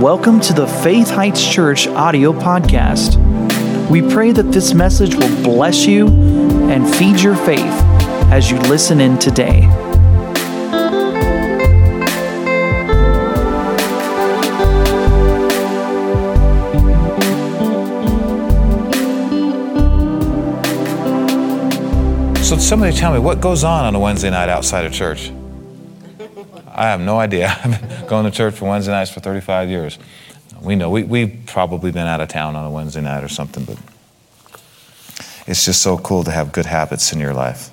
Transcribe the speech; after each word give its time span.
Welcome 0.00 0.40
to 0.40 0.54
the 0.54 0.66
Faith 0.66 1.10
Heights 1.10 1.46
Church 1.46 1.86
audio 1.86 2.32
podcast. 2.32 3.18
We 3.90 4.00
pray 4.00 4.32
that 4.32 4.44
this 4.44 4.72
message 4.72 5.14
will 5.14 5.42
bless 5.42 5.84
you 5.84 6.08
and 6.70 6.88
feed 6.94 7.20
your 7.20 7.36
faith 7.36 7.60
as 8.32 8.50
you 8.50 8.58
listen 8.60 8.98
in 8.98 9.18
today. 9.18 9.60
So 22.42 22.56
somebody 22.56 22.96
tell 22.96 23.12
me 23.12 23.18
what 23.18 23.42
goes 23.42 23.64
on 23.64 23.84
on 23.84 23.94
a 23.94 24.00
Wednesday 24.00 24.30
night 24.30 24.48
outside 24.48 24.86
of 24.86 24.94
church? 24.94 25.30
I 26.66 26.84
have 26.84 27.02
no 27.02 27.18
idea. 27.18 27.54
Going 28.10 28.24
to 28.24 28.32
church 28.32 28.56
for 28.56 28.68
Wednesday 28.68 28.90
nights 28.90 29.12
for 29.12 29.20
35 29.20 29.68
years. 29.68 29.96
We 30.60 30.74
know 30.74 30.90
we, 30.90 31.04
we've 31.04 31.44
probably 31.46 31.92
been 31.92 32.08
out 32.08 32.20
of 32.20 32.26
town 32.26 32.56
on 32.56 32.64
a 32.64 32.70
Wednesday 32.70 33.00
night 33.00 33.22
or 33.22 33.28
something, 33.28 33.64
but 33.64 33.78
it's 35.46 35.64
just 35.64 35.80
so 35.80 35.96
cool 35.96 36.24
to 36.24 36.32
have 36.32 36.50
good 36.50 36.66
habits 36.66 37.12
in 37.12 37.20
your 37.20 37.32
life. 37.32 37.70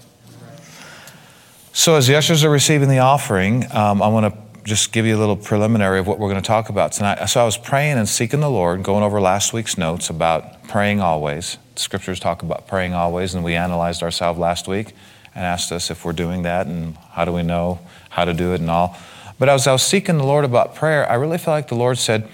So, 1.74 1.96
as 1.96 2.06
the 2.06 2.16
ushers 2.16 2.44
are 2.44 2.52
receiving 2.52 2.88
the 2.88 3.00
offering, 3.00 3.66
um, 3.76 4.00
I 4.00 4.10
want 4.10 4.32
to 4.32 4.62
just 4.64 4.92
give 4.92 5.08
you 5.08 5.18
a 5.18 5.20
little 5.20 5.36
preliminary 5.36 5.98
of 5.98 6.06
what 6.06 6.20
we're 6.20 6.30
going 6.30 6.40
to 6.40 6.48
talk 6.48 6.70
about 6.70 6.92
tonight. 6.92 7.26
So, 7.26 7.42
I 7.42 7.44
was 7.44 7.58
praying 7.58 7.98
and 7.98 8.08
seeking 8.08 8.40
the 8.40 8.50
Lord, 8.52 8.84
going 8.84 9.04
over 9.04 9.20
last 9.20 9.54
week's 9.54 9.76
notes 9.76 10.12
about 10.12 10.68
praying 10.68 11.02
always. 11.02 11.58
The 11.74 11.82
scriptures 11.82 12.20
talk 12.20 12.44
about 12.44 12.68
praying 12.68 12.94
always, 12.94 13.34
and 13.34 13.44
we 13.44 13.56
analyzed 13.56 14.04
ourselves 14.04 14.38
last 14.38 14.68
week 14.68 14.94
and 15.34 15.44
asked 15.44 15.72
us 15.72 15.90
if 15.90 16.06
we're 16.06 16.14
doing 16.14 16.44
that 16.44 16.68
and 16.68 16.96
how 17.14 17.26
do 17.26 17.32
we 17.32 17.42
know 17.42 17.80
how 18.12 18.24
to 18.24 18.36
do 18.36 18.54
it 18.54 18.62
and 18.62 18.70
all. 18.70 18.96
But 19.40 19.50
as 19.50 19.68
I 19.68 19.72
was 19.72 19.84
seeking 19.84 20.18
the 20.18 20.26
Lord 20.26 20.46
about 20.46 20.76
prayer, 20.76 21.10
I 21.10 21.16
really 21.16 21.38
felt 21.38 21.56
like 21.56 21.68
the 21.68 21.76
Lord 21.76 21.98
said, 21.98 22.28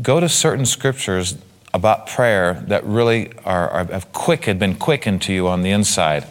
go 0.00 0.20
to 0.20 0.28
certain 0.28 0.66
scriptures 0.66 1.36
about 1.72 2.06
prayer 2.06 2.64
that 2.68 2.84
really 2.84 3.32
are, 3.44 3.68
are 3.68 3.84
have 3.86 4.12
quick 4.12 4.44
had 4.44 4.58
been 4.58 4.76
quickened 4.76 5.22
to 5.22 5.32
you 5.32 5.48
on 5.48 5.62
the 5.62 5.70
inside. 5.70 6.24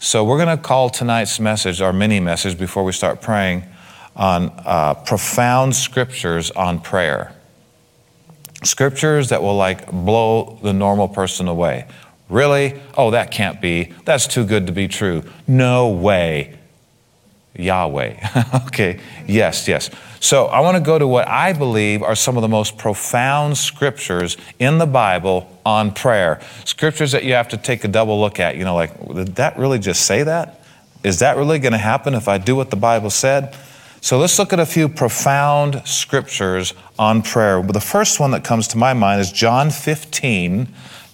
So 0.00 0.24
we're 0.24 0.42
going 0.42 0.56
to 0.56 0.62
call 0.62 0.90
tonight's 0.90 1.38
message, 1.38 1.80
our 1.80 1.92
mini 1.92 2.20
message, 2.20 2.58
before 2.58 2.82
we 2.82 2.92
start 2.92 3.20
praying, 3.20 3.64
on 4.16 4.52
uh, 4.64 4.94
profound 4.94 5.76
scriptures 5.76 6.50
on 6.50 6.80
prayer. 6.80 7.32
Scriptures 8.64 9.28
that 9.28 9.42
will 9.42 9.56
like 9.56 9.90
blow 9.90 10.58
the 10.62 10.72
normal 10.72 11.06
person 11.06 11.48
away. 11.48 11.86
Really? 12.28 12.80
Oh, 12.96 13.10
that 13.12 13.30
can't 13.30 13.60
be. 13.60 13.92
That's 14.04 14.26
too 14.26 14.44
good 14.44 14.66
to 14.66 14.72
be 14.72 14.88
true. 14.88 15.24
No 15.46 15.88
way. 15.88 16.58
Yahweh. 17.60 18.16
okay, 18.66 19.00
yes, 19.26 19.68
yes. 19.68 19.90
So 20.20 20.46
I 20.46 20.60
want 20.60 20.76
to 20.76 20.82
go 20.82 20.98
to 20.98 21.06
what 21.06 21.26
I 21.28 21.52
believe 21.54 22.02
are 22.02 22.14
some 22.14 22.36
of 22.36 22.42
the 22.42 22.48
most 22.48 22.76
profound 22.76 23.56
scriptures 23.56 24.36
in 24.58 24.78
the 24.78 24.86
Bible 24.86 25.50
on 25.64 25.92
prayer. 25.92 26.40
Scriptures 26.64 27.12
that 27.12 27.24
you 27.24 27.32
have 27.32 27.48
to 27.48 27.56
take 27.56 27.84
a 27.84 27.88
double 27.88 28.20
look 28.20 28.38
at. 28.38 28.56
You 28.56 28.64
know, 28.64 28.74
like, 28.74 28.92
did 29.14 29.36
that 29.36 29.58
really 29.58 29.78
just 29.78 30.04
say 30.04 30.22
that? 30.22 30.60
Is 31.02 31.20
that 31.20 31.38
really 31.38 31.58
going 31.58 31.72
to 31.72 31.78
happen 31.78 32.14
if 32.14 32.28
I 32.28 32.36
do 32.36 32.54
what 32.54 32.68
the 32.70 32.76
Bible 32.76 33.08
said? 33.08 33.56
So 34.02 34.18
let's 34.18 34.38
look 34.38 34.52
at 34.52 34.60
a 34.60 34.66
few 34.66 34.88
profound 34.88 35.82
scriptures 35.86 36.74
on 36.98 37.22
prayer. 37.22 37.62
The 37.62 37.80
first 37.80 38.20
one 38.20 38.30
that 38.32 38.44
comes 38.44 38.68
to 38.68 38.78
my 38.78 38.92
mind 38.92 39.20
is 39.20 39.30
John 39.30 39.70
15, 39.70 40.68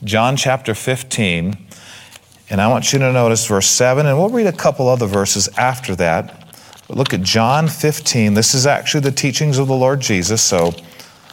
John 0.05 0.37
chapter 0.37 0.75
15. 0.75 1.66
And 2.49 2.61
I 2.61 2.69
want 2.69 2.93
you 2.93 3.01
to 3.01 3.13
notice 3.13 3.47
verse 3.47 3.69
7, 3.69 4.07
and 4.07 4.17
we'll 4.17 4.29
read 4.29 4.47
a 4.47 4.53
couple 4.53 4.89
other 4.89 5.07
verses 5.07 5.49
after 5.59 5.97
that. 5.97 6.47
But 6.87 6.97
look 6.97 7.13
at 7.13 7.23
John 7.23 7.67
15. 7.67 8.35
This 8.35 8.55
is 8.55 8.67
actually 8.67 9.01
the 9.01 9.11
teachings 9.11 9.59
of 9.59 9.67
the 9.67 9.75
Lord 9.75 10.01
Jesus, 10.01 10.43
so 10.43 10.73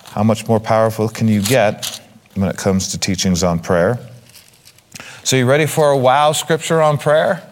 how 0.06 0.24
much 0.24 0.48
more 0.48 0.60
powerful 0.60 1.08
can 1.08 1.28
you 1.28 1.42
get 1.42 2.02
when 2.34 2.50
it 2.50 2.58
comes 2.58 2.88
to 2.90 2.98
teachings 2.98 3.44
on 3.44 3.60
prayer? 3.60 4.00
So, 5.24 5.36
you 5.36 5.46
ready 5.46 5.68
for 5.68 5.92
a 5.92 5.98
wow 5.98 6.32
scripture 6.32 6.82
on 6.82 6.98
prayer? 6.98 7.48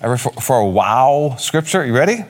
Ever 0.00 0.16
for, 0.16 0.32
for 0.32 0.58
a 0.58 0.66
wow 0.66 1.36
scripture? 1.38 1.84
You 1.84 1.94
ready? 1.94 2.24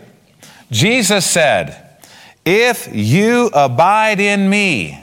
Jesus 0.71 1.25
said, 1.25 1.99
If 2.45 2.89
you 2.93 3.51
abide 3.55 4.21
in 4.21 4.51
me 4.51 5.01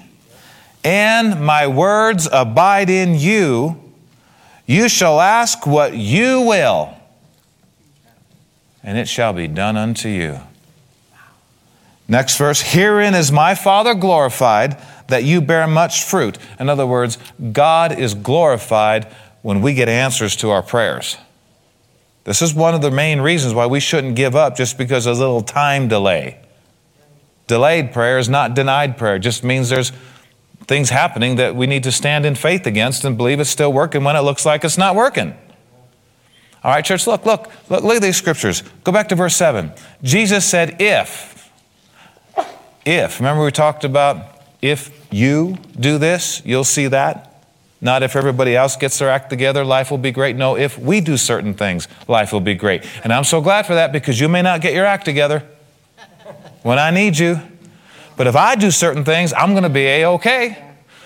and 0.84 1.44
my 1.44 1.68
words 1.68 2.28
abide 2.32 2.90
in 2.90 3.16
you, 3.16 3.81
you 4.72 4.88
shall 4.88 5.20
ask 5.20 5.68
what 5.68 5.96
you 5.96 6.42
will, 6.42 6.96
and 8.84 8.98
it 8.98 9.08
shall 9.08 9.34
be 9.34 9.48
done 9.48 9.76
unto 9.76 10.08
you. 10.08 10.40
Next 12.08 12.38
verse 12.38 12.62
Herein 12.62 13.14
is 13.14 13.32
my 13.32 13.54
Father 13.54 13.94
glorified, 13.94 14.78
that 15.08 15.26
you 15.26 15.42
bear 15.42 15.68
much 15.68 16.04
fruit. 16.04 16.38
In 16.58 16.70
other 16.70 16.88
words, 16.88 17.18
God 17.52 18.00
is 18.00 18.14
glorified 18.14 19.06
when 19.42 19.62
we 19.62 19.74
get 19.74 19.90
answers 19.90 20.38
to 20.38 20.50
our 20.52 20.64
prayers. 20.64 21.18
This 22.24 22.42
is 22.42 22.54
one 22.54 22.74
of 22.74 22.82
the 22.82 22.92
main 22.92 23.20
reasons 23.20 23.54
why 23.54 23.66
we 23.66 23.80
shouldn't 23.82 24.16
give 24.16 24.36
up 24.36 24.56
just 24.56 24.78
because 24.78 25.06
of 25.06 25.18
a 25.18 25.20
little 25.20 25.42
time 25.42 25.90
delay. 25.90 26.38
Delayed 27.48 27.92
prayer 27.92 28.20
is 28.20 28.30
not 28.30 28.54
denied 28.54 28.98
prayer, 28.98 29.16
it 29.16 29.20
just 29.20 29.44
means 29.44 29.70
there's 29.70 29.92
things 30.68 30.90
happening 30.90 31.36
that 31.36 31.56
we 31.56 31.68
need 31.68 31.84
to 31.84 31.92
stand 31.92 32.26
in 32.26 32.36
faith 32.36 32.66
against 32.66 33.04
and 33.04 33.18
believe 33.18 33.40
it's 33.40 33.50
still 33.50 33.74
working 33.74 34.04
when 34.04 34.16
it 34.16 34.22
looks 34.22 34.46
like 34.46 34.64
it's 34.64 34.78
not 34.78 34.96
working. 34.96 35.36
All 36.64 36.72
right, 36.72 36.86
church, 36.86 37.08
look, 37.08 37.26
look, 37.26 37.52
look, 37.70 37.84
look 37.84 37.96
at 37.96 38.02
these 38.02 38.18
scriptures. 38.18 38.62
Go 38.84 38.92
back 38.92 39.10
to 39.10 39.16
verse 39.16 39.36
7. 39.36 39.72
Jesus 40.04 40.46
said, 40.46 40.78
If, 40.80 41.52
if, 42.86 43.20
remember 43.20 43.44
we 43.44 43.52
talked 43.52 43.84
about 43.84 44.42
if 44.62 45.08
you 45.12 45.58
do 45.80 45.98
this, 45.98 46.42
you'll 46.46 46.64
see 46.64 46.88
that? 46.88 47.28
Not 47.84 48.04
if 48.04 48.16
everybody 48.16 48.56
else 48.56 48.76
gets 48.76 49.00
their 49.00 49.10
act 49.10 49.32
together, 49.32 49.66
life 49.66 49.90
will 49.90 49.98
be 49.98 50.12
great. 50.12 50.36
No, 50.36 50.56
if 50.56 50.78
we 50.78 51.02
do 51.02 51.18
certain 51.18 51.56
things, 51.56 51.88
life 52.08 52.32
will 52.32 52.40
be 52.40 52.54
great. 52.54 52.86
And 53.04 53.12
I'm 53.12 53.24
so 53.24 53.42
glad 53.42 53.66
for 53.66 53.74
that 53.74 53.92
because 53.92 54.20
you 54.20 54.30
may 54.30 54.44
not 54.44 54.62
get 54.62 54.76
your 54.76 54.86
act 54.86 55.04
together 55.04 55.44
when 56.62 56.78
I 56.78 56.92
need 56.92 57.18
you. 57.18 57.42
But 58.22 58.28
if 58.28 58.36
I 58.36 58.54
do 58.54 58.70
certain 58.70 59.04
things, 59.04 59.34
I'm 59.34 59.54
going 59.54 59.64
to 59.64 59.70
be 59.70 59.88
A 59.88 60.04
OK. 60.04 60.56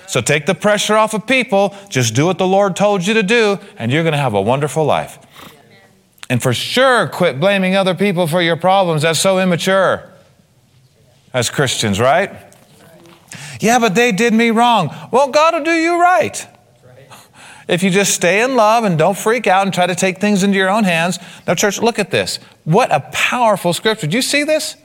So 0.05 0.19
take 0.19 0.45
the 0.45 0.53
pressure 0.53 0.97
off 0.97 1.13
of 1.13 1.25
people. 1.25 1.73
Just 1.87 2.13
do 2.13 2.25
what 2.25 2.37
the 2.37 2.45
Lord 2.45 2.75
told 2.75 3.07
you 3.07 3.13
to 3.13 3.23
do, 3.23 3.57
and 3.77 3.89
you're 3.89 4.03
going 4.03 4.11
to 4.11 4.17
have 4.17 4.33
a 4.33 4.41
wonderful 4.41 4.83
life. 4.83 5.17
And 6.29 6.43
for 6.43 6.53
sure, 6.53 7.07
quit 7.07 7.39
blaming 7.39 7.73
other 7.73 7.95
people 7.95 8.27
for 8.27 8.41
your 8.41 8.57
problems. 8.57 9.03
That's 9.03 9.17
so 9.17 9.39
immature 9.39 10.11
as 11.33 11.49
Christians, 11.49 12.01
right? 12.01 12.35
Yeah, 13.61 13.79
but 13.79 13.95
they 13.95 14.11
did 14.11 14.33
me 14.33 14.51
wrong. 14.51 14.93
Well, 15.09 15.29
God 15.29 15.53
will 15.53 15.63
do 15.63 15.71
you 15.71 15.97
right. 16.01 16.45
If 17.69 17.81
you 17.81 17.91
just 17.91 18.13
stay 18.13 18.43
in 18.43 18.57
love 18.57 18.83
and 18.83 18.97
don't 18.97 19.17
freak 19.17 19.47
out 19.47 19.65
and 19.65 19.73
try 19.73 19.87
to 19.87 19.95
take 19.95 20.19
things 20.19 20.43
into 20.43 20.57
your 20.57 20.69
own 20.69 20.83
hands. 20.83 21.19
Now, 21.47 21.55
church, 21.55 21.81
look 21.81 21.97
at 21.97 22.11
this. 22.11 22.39
What 22.65 22.91
a 22.91 22.99
powerful 23.13 23.71
scripture. 23.71 24.05
Do 24.05 24.17
you 24.17 24.21
see 24.21 24.43
this? 24.43 24.75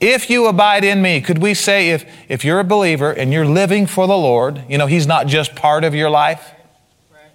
If 0.00 0.28
you 0.28 0.46
abide 0.46 0.84
in 0.84 1.00
me, 1.00 1.20
could 1.20 1.38
we 1.38 1.54
say 1.54 1.90
if, 1.90 2.04
if 2.28 2.44
you're 2.44 2.60
a 2.60 2.64
believer 2.64 3.10
and 3.10 3.32
you're 3.32 3.46
living 3.46 3.86
for 3.86 4.06
the 4.06 4.16
Lord, 4.16 4.64
you 4.68 4.76
know, 4.76 4.86
He's 4.86 5.06
not 5.06 5.26
just 5.26 5.54
part 5.54 5.84
of 5.84 5.94
your 5.94 6.10
life, 6.10 6.52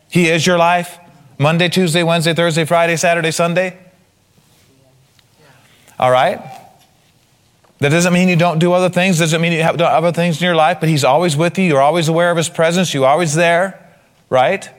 He 0.10 0.28
is 0.28 0.46
your 0.46 0.58
life 0.58 1.00
Monday, 1.38 1.70
Tuesday, 1.70 2.04
Wednesday, 2.04 2.34
Thursday, 2.34 2.66
Friday, 2.66 2.98
Saturday, 2.98 3.32
Sunday? 3.32 3.78
All 5.98 6.12
right? 6.12 6.42
That 7.80 7.90
doesn't 7.90 8.12
mean 8.12 8.28
you 8.28 8.36
don't 8.36 8.60
do 8.60 8.74
other 8.74 8.90
things, 8.90 9.20
doesn't 9.20 9.42
mean 9.42 9.54
you 9.54 9.64
have 9.64 9.80
other 9.80 10.12
things 10.12 10.42
in 10.42 10.46
your 10.46 10.56
life, 10.56 10.80
but 10.80 10.90
He's 10.90 11.04
always 11.04 11.38
with 11.38 11.58
you. 11.58 11.66
You're 11.66 11.82
always 11.82 12.08
aware 12.08 12.30
of 12.30 12.38
His 12.38 12.50
presence. 12.50 12.94
You're 12.94 13.06
always 13.06 13.36
there 13.36 13.86
right? 14.30 14.70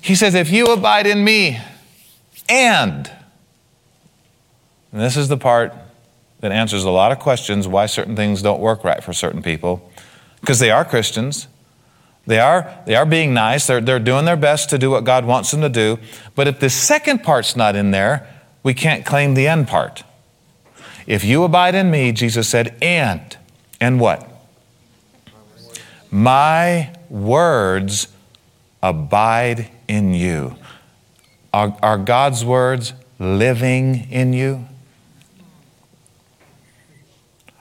He 0.00 0.14
says, 0.14 0.34
If 0.34 0.50
you 0.50 0.66
abide 0.66 1.06
in 1.06 1.22
me, 1.22 1.60
and, 2.48 3.10
and 4.92 5.00
this 5.00 5.16
is 5.16 5.28
the 5.28 5.36
part 5.36 5.74
that 6.40 6.52
answers 6.52 6.84
a 6.84 6.90
lot 6.90 7.12
of 7.12 7.18
questions 7.18 7.66
why 7.66 7.86
certain 7.86 8.16
things 8.16 8.42
don't 8.42 8.60
work 8.60 8.84
right 8.84 9.02
for 9.02 9.12
certain 9.12 9.42
people, 9.42 9.90
because 10.40 10.58
they 10.58 10.70
are 10.70 10.84
Christians. 10.84 11.48
They 12.26 12.38
are, 12.38 12.74
they 12.86 12.94
are 12.96 13.04
being 13.04 13.34
nice. 13.34 13.66
They're, 13.66 13.80
they're 13.80 13.98
doing 13.98 14.24
their 14.24 14.36
best 14.36 14.70
to 14.70 14.78
do 14.78 14.90
what 14.90 15.04
God 15.04 15.26
wants 15.26 15.50
them 15.50 15.60
to 15.60 15.68
do. 15.68 15.98
But 16.34 16.48
if 16.48 16.58
the 16.58 16.70
second 16.70 17.22
part's 17.22 17.54
not 17.54 17.76
in 17.76 17.90
there, 17.90 18.26
we 18.62 18.72
can't 18.72 19.04
claim 19.04 19.34
the 19.34 19.46
end 19.46 19.68
part. 19.68 20.04
If 21.06 21.22
you 21.22 21.44
abide 21.44 21.74
in 21.74 21.90
me, 21.90 22.12
Jesus 22.12 22.48
said, 22.48 22.76
and, 22.80 23.36
and 23.78 24.00
what? 24.00 24.26
My 26.10 26.96
words 27.10 28.08
abide 28.82 29.70
in 29.86 30.14
you. 30.14 30.56
Are, 31.52 31.76
are 31.82 31.98
God's 31.98 32.42
words 32.44 32.94
living 33.18 34.10
in 34.10 34.32
you? 34.32 34.66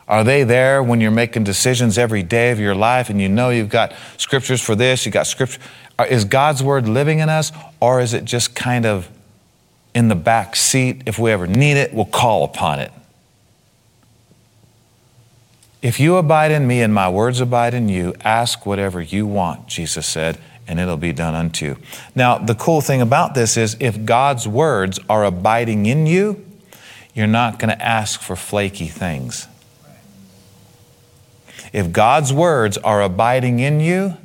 Are 0.07 0.23
they 0.23 0.43
there 0.43 0.83
when 0.83 0.99
you're 0.99 1.11
making 1.11 1.45
decisions 1.45 1.97
every 1.97 2.23
day 2.23 2.51
of 2.51 2.59
your 2.59 2.75
life 2.75 3.09
and 3.09 3.21
you 3.21 3.29
know 3.29 3.49
you've 3.49 3.69
got 3.69 3.93
scriptures 4.17 4.61
for 4.61 4.75
this, 4.75 5.05
you've 5.05 5.13
got 5.13 5.27
scripture? 5.27 5.61
Uh, 5.97 6.05
is 6.09 6.25
God's 6.25 6.61
word 6.61 6.87
living 6.87 7.19
in 7.19 7.29
us 7.29 7.51
or 7.79 8.01
is 8.01 8.13
it 8.13 8.25
just 8.25 8.55
kind 8.55 8.85
of 8.85 9.09
in 9.93 10.09
the 10.09 10.15
back 10.15 10.55
seat? 10.55 11.03
If 11.05 11.17
we 11.19 11.31
ever 11.31 11.47
need 11.47 11.77
it, 11.77 11.93
we'll 11.93 12.05
call 12.05 12.43
upon 12.43 12.79
it. 12.79 12.91
If 15.81 15.99
you 15.99 16.15
abide 16.15 16.51
in 16.51 16.65
me 16.65 16.81
and 16.81 16.93
my 16.93 17.09
words 17.09 17.41
abide 17.41 17.73
in 17.73 17.89
you, 17.89 18.13
ask 18.21 18.65
whatever 18.65 19.01
you 19.01 19.27
want, 19.27 19.67
Jesus 19.67 20.05
said, 20.05 20.37
and 20.65 20.79
it'll 20.79 20.97
be 20.97 21.11
done 21.11 21.35
unto 21.35 21.65
you. 21.65 21.77
Now, 22.15 22.37
the 22.37 22.55
cool 22.55 22.79
thing 22.79 23.01
about 23.01 23.35
this 23.35 23.57
is 23.57 23.75
if 23.81 24.05
God's 24.05 24.47
words 24.47 24.99
are 25.09 25.25
abiding 25.25 25.85
in 25.85 26.07
you, 26.07 26.45
you're 27.13 27.27
not 27.27 27.59
going 27.59 27.69
to 27.69 27.85
ask 27.85 28.21
for 28.21 28.37
flaky 28.37 28.87
things. 28.87 29.47
If 31.73 31.91
God's 31.91 32.31
words 32.31 32.77
are 32.77 33.01
abiding 33.01 33.59
in 33.59 33.79
you, 33.79 34.15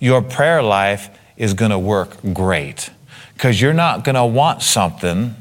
your 0.00 0.20
prayer 0.20 0.62
life 0.62 1.08
is 1.36 1.54
going 1.54 1.70
to 1.70 1.78
work 1.78 2.18
great 2.34 2.90
because 3.34 3.60
you're 3.60 3.72
not 3.72 4.04
going 4.04 4.16
to 4.16 4.26
want 4.26 4.62
something 4.62 5.34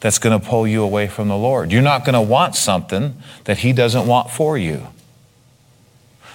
that's 0.00 0.18
going 0.18 0.38
to 0.38 0.46
pull 0.46 0.66
you 0.66 0.82
away 0.82 1.06
from 1.06 1.28
the 1.28 1.36
Lord. 1.36 1.72
You're 1.72 1.80
not 1.80 2.04
going 2.04 2.14
to 2.14 2.20
want 2.20 2.54
something 2.54 3.16
that 3.44 3.58
He 3.58 3.72
doesn't 3.72 4.06
want 4.06 4.30
for 4.30 4.58
you. 4.58 4.88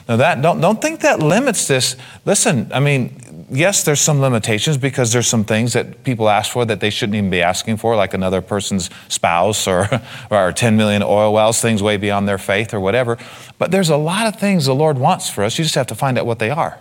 Now 0.07 0.15
that 0.17 0.41
don't 0.41 0.61
don't 0.61 0.81
think 0.81 1.01
that 1.01 1.19
limits 1.19 1.67
this. 1.67 1.95
Listen, 2.25 2.71
I 2.73 2.79
mean, 2.79 3.47
yes, 3.49 3.83
there's 3.83 4.01
some 4.01 4.19
limitations 4.21 4.77
because 4.77 5.11
there's 5.11 5.27
some 5.27 5.43
things 5.43 5.73
that 5.73 6.03
people 6.03 6.29
ask 6.29 6.51
for 6.51 6.65
that 6.65 6.79
they 6.79 6.89
shouldn't 6.89 7.15
even 7.15 7.29
be 7.29 7.41
asking 7.41 7.77
for, 7.77 7.95
like 7.95 8.13
another 8.13 8.41
person's 8.41 8.89
spouse 9.07 9.67
or, 9.67 9.89
or 10.31 10.51
10 10.51 10.77
million 10.77 11.03
oil 11.03 11.33
wells, 11.33 11.61
things 11.61 11.81
way 11.81 11.97
beyond 11.97 12.27
their 12.27 12.37
faith 12.37 12.73
or 12.73 12.79
whatever. 12.79 13.17
But 13.57 13.71
there's 13.71 13.89
a 13.89 13.97
lot 13.97 14.27
of 14.27 14.39
things 14.39 14.65
the 14.65 14.75
Lord 14.75 14.97
wants 14.97 15.29
for 15.29 15.43
us. 15.43 15.57
You 15.57 15.63
just 15.63 15.75
have 15.75 15.87
to 15.87 15.95
find 15.95 16.17
out 16.17 16.25
what 16.25 16.39
they 16.39 16.49
are. 16.49 16.79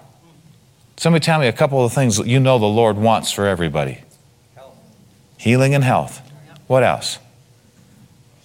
Somebody 0.96 1.24
tell 1.24 1.38
me 1.38 1.46
a 1.46 1.52
couple 1.52 1.84
of 1.84 1.92
things 1.92 2.18
you 2.18 2.40
know 2.40 2.58
the 2.58 2.66
Lord 2.66 2.96
wants 2.96 3.30
for 3.30 3.46
everybody. 3.46 4.00
Health. 4.54 4.74
Healing 5.36 5.74
and 5.74 5.84
health. 5.84 6.22
What 6.66 6.82
else? 6.82 7.18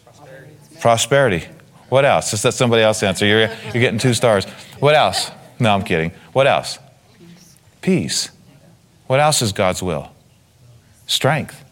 Prosperity. 0.04 0.54
Prosperity. 0.80 1.48
What 1.92 2.06
else? 2.06 2.32
Just 2.32 2.46
let 2.46 2.54
somebody 2.54 2.84
else 2.84 3.04
answer. 3.04 3.26
You're, 3.26 3.50
you're 3.74 3.82
getting 3.82 4.00
two 4.00 4.14
stars. 4.14 4.46
What 4.80 4.96
else? 4.96 5.30
No, 5.60 5.74
I'm 5.74 5.84
kidding. 5.84 6.12
What 6.32 6.48
else? 6.48 6.80
Peace. 7.20 7.58
Peace. 7.82 8.30
What 9.08 9.20
else 9.20 9.42
is 9.42 9.52
God's 9.52 9.84
will? 9.84 10.10
Strength. 11.06 11.66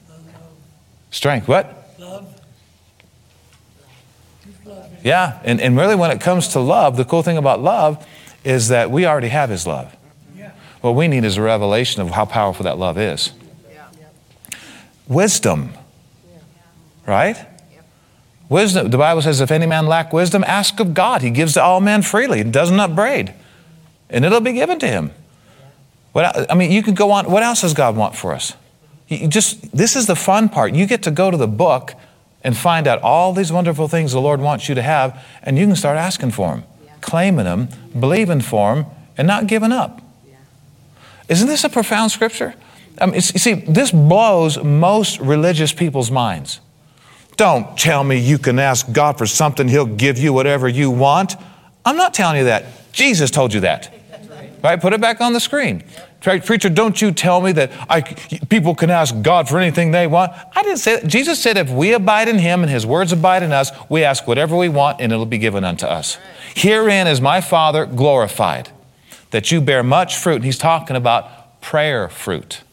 Strength. 1.10 1.48
What? 1.48 1.95
Love. 1.98 2.42
Yeah, 5.06 5.39
and, 5.45 5.62
and 5.62 5.77
really 5.77 5.95
when 5.95 6.12
it 6.12 6.19
comes 6.19 6.50
to 6.50 6.60
love, 6.60 6.98
the 6.98 7.06
cool 7.06 7.24
thing 7.24 7.38
about 7.38 7.62
love 7.62 8.06
is 8.44 8.68
that 8.68 8.92
we 8.92 9.06
already 9.06 9.30
have 9.30 9.50
His 9.50 9.66
love. 9.66 9.95
What 10.81 10.95
we 10.95 11.07
need 11.07 11.24
is 11.24 11.38
a 11.38 11.42
revelation 11.42 12.01
of 12.01 12.10
how 12.10 12.25
powerful 12.25 12.66
that 12.66 12.77
love 12.77 12.98
is. 12.98 13.31
Wisdom 15.07 15.71
right? 17.10 17.38
Wisdom, 18.50 18.90
the 18.90 18.98
Bible 18.98 19.22
says, 19.22 19.42
if 19.42 19.51
any 19.51 19.68
man 19.68 19.86
lack 19.86 20.12
wisdom, 20.12 20.44
ask 20.46 20.80
of 20.80 20.96
God. 20.96 21.22
He 21.22 21.30
gives 21.30 21.54
to 21.54 21.63
all 21.63 21.80
men 21.80 22.01
freely, 22.01 22.42
and 22.42 22.51
doesn't 22.51 22.80
upbraid, 22.80 23.34
and 24.10 24.25
it'll 24.25 24.42
be 24.42 24.54
given 24.54 24.80
to 24.80 24.88
him. 24.88 25.12
What, 26.13 26.51
I 26.51 26.56
mean, 26.56 26.72
you 26.72 26.81
can 26.81 26.96
go 26.96 27.12
on. 27.12 27.30
What 27.30 27.44
else 27.44 27.62
does 27.62 27.75
God 27.75 27.96
want 27.96 28.16
for 28.16 28.34
us? 28.34 28.54
You 29.07 29.28
just 29.28 29.75
this 29.75 29.96
is 29.96 30.07
the 30.07 30.16
fun 30.16 30.50
part. 30.50 30.74
You 30.74 30.88
get 30.88 31.04
to 31.04 31.12
go 31.12 31.30
to 31.30 31.38
the 31.38 31.48
book 31.48 31.94
and 32.44 32.57
find 32.57 32.88
out 32.88 33.01
all 33.01 33.34
these 33.34 33.51
wonderful 33.51 33.88
things 33.88 34.12
the 34.12 34.22
Lord 34.22 34.40
wants 34.42 34.68
you 34.68 34.75
to 34.75 34.81
have, 34.81 35.24
and 35.44 35.57
you 35.57 35.68
can 35.68 35.75
start 35.75 35.98
asking 35.98 36.31
for 36.31 36.56
them, 36.56 36.63
yeah. 36.84 36.94
claiming 37.02 37.45
them, 37.45 37.69
believing 38.00 38.42
for 38.42 38.75
them, 38.75 38.86
and 39.18 39.28
not 39.28 39.45
giving 39.45 39.72
up. 39.72 40.02
Yeah. 40.28 40.36
Isn't 41.28 41.48
this 41.48 41.63
a 41.63 41.69
profound 41.69 42.12
scripture? 42.12 42.56
I 43.00 43.06
mean, 43.06 43.16
you 43.16 43.22
see, 43.22 43.54
this 43.54 43.92
blows 43.92 44.62
most 44.63 45.19
religious 45.19 45.74
people's 45.74 46.10
minds. 46.10 46.60
Don't 47.39 47.77
tell 47.77 48.03
me 48.03 48.18
you 48.18 48.38
can 48.38 48.59
ask 48.59 48.91
God 48.91 49.18
for 49.18 49.25
something, 49.25 49.69
He'll 49.69 49.86
give 49.86 50.18
you 50.18 50.33
whatever 50.33 50.68
you 50.68 50.91
want. 50.91 51.38
I'm 51.86 51.95
not 51.95 52.13
telling 52.13 52.36
you 52.36 52.44
that. 52.44 52.65
Jesus 52.91 53.31
told 53.31 53.53
you 53.53 53.62
that. 53.62 53.94
Right? 54.62 54.81
Put 54.81 54.91
it 54.91 55.00
back 55.00 55.21
on 55.21 55.31
the 55.31 55.39
screen. 55.39 55.86
Preacher, 56.19 56.68
don't 56.68 57.01
you 57.01 57.13
tell 57.13 57.39
me 57.39 57.53
that 57.53 57.71
I, 57.89 58.01
people 58.01 58.75
can 58.75 58.89
ask 58.89 59.15
God 59.21 59.47
for 59.47 59.57
anything 59.57 59.91
they 59.91 60.06
want. 60.06 60.33
I 60.53 60.63
didn't 60.63 60.80
say 60.80 61.00
that. 61.00 61.07
Jesus 61.07 61.41
said 61.41 61.56
if 61.56 61.69
we 61.69 61.94
abide 61.94 62.27
in 62.27 62.39
Him 62.39 62.62
and 62.62 62.69
His 62.69 62.86
words 62.86 63.13
abide 63.13 63.42
in 63.42 63.53
us, 63.53 63.71
we 63.88 64.03
ask 64.03 64.27
whatever 64.27 64.57
we 64.57 64.68
want 64.68 65.00
and 65.00 65.13
it'll 65.13 65.25
be 65.25 65.38
given 65.38 65.63
unto 65.63 65.85
us. 65.85 66.18
Herein 66.57 67.07
is 67.07 67.21
my 67.21 67.39
Father 67.39 67.85
glorified, 67.85 68.68
that 69.31 69.50
you 69.50 69.62
bear 69.62 69.81
much 69.81 70.18
fruit. 70.18 70.35
And 70.35 70.44
he's 70.44 70.57
talking 70.57 70.97
about 70.97 71.62
prayer 71.62 72.09
fruit, 72.09 72.63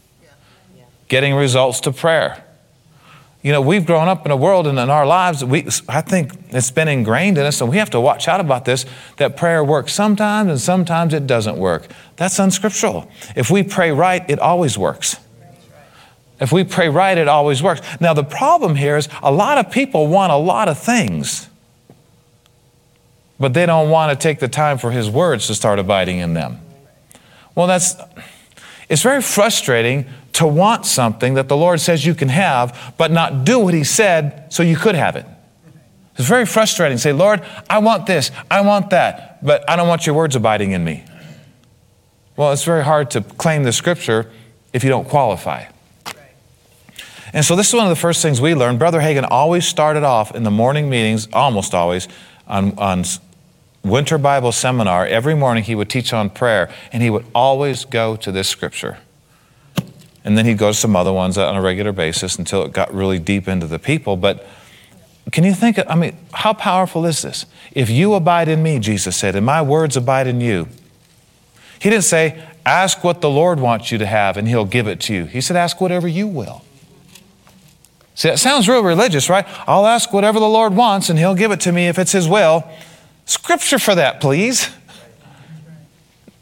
getting 1.06 1.36
results 1.36 1.78
to 1.82 1.92
prayer 1.92 2.42
you 3.46 3.52
know, 3.52 3.60
we've 3.60 3.86
grown 3.86 4.08
up 4.08 4.26
in 4.26 4.32
a 4.32 4.36
world 4.36 4.66
and 4.66 4.76
in 4.76 4.90
our 4.90 5.06
lives, 5.06 5.44
we, 5.44 5.68
I 5.88 6.00
think 6.00 6.32
it's 6.48 6.72
been 6.72 6.88
ingrained 6.88 7.38
in 7.38 7.46
us, 7.46 7.60
and 7.60 7.70
we 7.70 7.76
have 7.76 7.90
to 7.90 8.00
watch 8.00 8.26
out 8.26 8.40
about 8.40 8.64
this 8.64 8.84
that 9.18 9.36
prayer 9.36 9.62
works 9.62 9.92
sometimes 9.92 10.50
and 10.50 10.60
sometimes 10.60 11.14
it 11.14 11.28
doesn't 11.28 11.56
work. 11.56 11.86
That's 12.16 12.40
unscriptural. 12.40 13.08
If 13.36 13.48
we 13.48 13.62
pray 13.62 13.92
right, 13.92 14.28
it 14.28 14.40
always 14.40 14.76
works. 14.76 15.20
If 16.40 16.50
we 16.50 16.64
pray 16.64 16.88
right, 16.88 17.16
it 17.16 17.28
always 17.28 17.62
works. 17.62 17.82
Now, 18.00 18.14
the 18.14 18.24
problem 18.24 18.74
here 18.74 18.96
is 18.96 19.08
a 19.22 19.30
lot 19.30 19.58
of 19.58 19.70
people 19.70 20.08
want 20.08 20.32
a 20.32 20.36
lot 20.36 20.66
of 20.68 20.76
things, 20.76 21.48
but 23.38 23.54
they 23.54 23.64
don't 23.64 23.90
want 23.90 24.10
to 24.10 24.20
take 24.20 24.40
the 24.40 24.48
time 24.48 24.76
for 24.76 24.90
His 24.90 25.08
words 25.08 25.46
to 25.46 25.54
start 25.54 25.78
abiding 25.78 26.18
in 26.18 26.34
them. 26.34 26.58
Well, 27.54 27.68
that's, 27.68 27.94
it's 28.88 29.02
very 29.02 29.22
frustrating 29.22 30.06
to 30.36 30.46
want 30.46 30.84
something 30.84 31.32
that 31.34 31.48
the 31.48 31.56
Lord 31.56 31.80
says 31.80 32.04
you 32.04 32.14
can 32.14 32.28
have, 32.28 32.94
but 32.98 33.10
not 33.10 33.46
do 33.46 33.58
what 33.58 33.72
He 33.72 33.84
said 33.84 34.52
so 34.52 34.62
you 34.62 34.76
could 34.76 34.94
have 34.94 35.16
it. 35.16 35.24
It's 36.18 36.28
very 36.28 36.44
frustrating. 36.44 36.98
Say, 36.98 37.14
Lord, 37.14 37.42
I 37.70 37.78
want 37.78 38.04
this, 38.04 38.30
I 38.50 38.60
want 38.60 38.90
that, 38.90 39.42
but 39.44 39.68
I 39.68 39.76
don't 39.76 39.88
want 39.88 40.06
your 40.06 40.14
words 40.14 40.36
abiding 40.36 40.72
in 40.72 40.84
me. 40.84 41.04
Well, 42.36 42.52
it's 42.52 42.64
very 42.64 42.84
hard 42.84 43.10
to 43.12 43.22
claim 43.22 43.62
the 43.62 43.72
scripture 43.72 44.30
if 44.74 44.84
you 44.84 44.90
don't 44.90 45.08
qualify. 45.08 45.64
And 47.32 47.42
so, 47.42 47.56
this 47.56 47.68
is 47.68 47.74
one 47.74 47.84
of 47.84 47.90
the 47.90 47.96
first 47.96 48.20
things 48.20 48.38
we 48.38 48.54
learned. 48.54 48.78
Brother 48.78 49.00
Hagin 49.00 49.26
always 49.30 49.66
started 49.66 50.04
off 50.04 50.34
in 50.34 50.42
the 50.42 50.50
morning 50.50 50.90
meetings, 50.90 51.28
almost 51.32 51.74
always, 51.74 52.08
on, 52.46 52.78
on 52.78 53.04
winter 53.82 54.18
Bible 54.18 54.52
seminar. 54.52 55.06
Every 55.06 55.34
morning 55.34 55.64
he 55.64 55.74
would 55.74 55.88
teach 55.88 56.12
on 56.12 56.28
prayer, 56.28 56.70
and 56.92 57.02
he 57.02 57.08
would 57.08 57.24
always 57.34 57.86
go 57.86 58.16
to 58.16 58.30
this 58.30 58.48
scripture. 58.48 58.98
And 60.26 60.36
then 60.36 60.44
he'd 60.44 60.58
go 60.58 60.70
to 60.70 60.74
some 60.74 60.96
other 60.96 61.12
ones 61.12 61.38
on 61.38 61.54
a 61.54 61.62
regular 61.62 61.92
basis 61.92 62.36
until 62.36 62.64
it 62.64 62.72
got 62.72 62.92
really 62.92 63.20
deep 63.20 63.46
into 63.46 63.68
the 63.68 63.78
people. 63.78 64.16
But 64.16 64.44
can 65.30 65.44
you 65.44 65.54
think, 65.54 65.78
I 65.88 65.94
mean, 65.94 66.16
how 66.34 66.52
powerful 66.52 67.06
is 67.06 67.22
this? 67.22 67.46
If 67.70 67.88
you 67.88 68.12
abide 68.14 68.48
in 68.48 68.60
me, 68.60 68.80
Jesus 68.80 69.16
said, 69.16 69.36
and 69.36 69.46
my 69.46 69.62
words 69.62 69.96
abide 69.96 70.26
in 70.26 70.40
you. 70.40 70.66
He 71.80 71.90
didn't 71.90 72.04
say, 72.04 72.44
ask 72.66 73.04
what 73.04 73.20
the 73.20 73.30
Lord 73.30 73.60
wants 73.60 73.92
you 73.92 73.98
to 73.98 74.06
have 74.06 74.36
and 74.36 74.48
he'll 74.48 74.64
give 74.64 74.88
it 74.88 74.98
to 75.02 75.14
you. 75.14 75.26
He 75.26 75.40
said, 75.40 75.56
ask 75.56 75.80
whatever 75.80 76.08
you 76.08 76.26
will. 76.26 76.64
See, 78.16 78.28
that 78.28 78.40
sounds 78.40 78.68
real 78.68 78.82
religious, 78.82 79.30
right? 79.30 79.46
I'll 79.68 79.86
ask 79.86 80.12
whatever 80.12 80.40
the 80.40 80.48
Lord 80.48 80.74
wants 80.74 81.08
and 81.08 81.20
he'll 81.20 81.36
give 81.36 81.52
it 81.52 81.60
to 81.60 81.72
me 81.72 81.86
if 81.86 82.00
it's 82.00 82.12
his 82.12 82.26
will. 82.26 82.68
Scripture 83.26 83.78
for 83.78 83.94
that, 83.94 84.20
please 84.20 84.70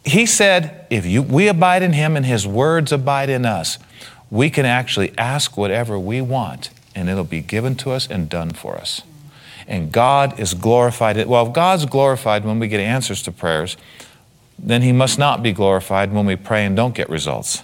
he 0.05 0.27
said, 0.27 0.87
if 0.91 1.07
you, 1.07 1.23
we 1.23 1.49
abide 1.49 1.83
in 1.83 1.93
him 1.93 2.17
and 2.17 2.27
his 2.27 2.47
words 2.47 2.93
abide 2.93 3.31
in 3.31 3.47
us, 3.47 3.79
we 4.35 4.51
can 4.51 4.67
actually 4.67 5.17
ask 5.17 5.57
whatever 5.57 5.97
we 5.97 6.21
want 6.21 6.71
and 6.93 7.09
it'll 7.09 7.23
be 7.23 7.41
given 7.41 7.77
to 7.77 7.93
us 7.93 8.11
and 8.11 8.29
done 8.29 8.51
for 8.51 8.75
us. 8.75 9.03
And 9.69 9.93
God 9.93 10.41
is 10.41 10.55
glorified. 10.55 11.25
Well, 11.25 11.47
if 11.47 11.53
God's 11.53 11.87
glorified 11.87 12.45
when 12.45 12.59
we 12.59 12.67
get 12.67 12.81
answers 12.81 13.23
to 13.23 13.33
prayers, 13.33 13.77
then 14.59 14.83
he 14.83 14.91
must 14.91 15.21
not 15.21 15.41
be 15.41 15.53
glorified 15.53 16.13
when 16.13 16.27
we 16.27 16.35
pray 16.35 16.67
and 16.67 16.75
don't 16.75 16.97
get 16.97 17.09
results. 17.09 17.63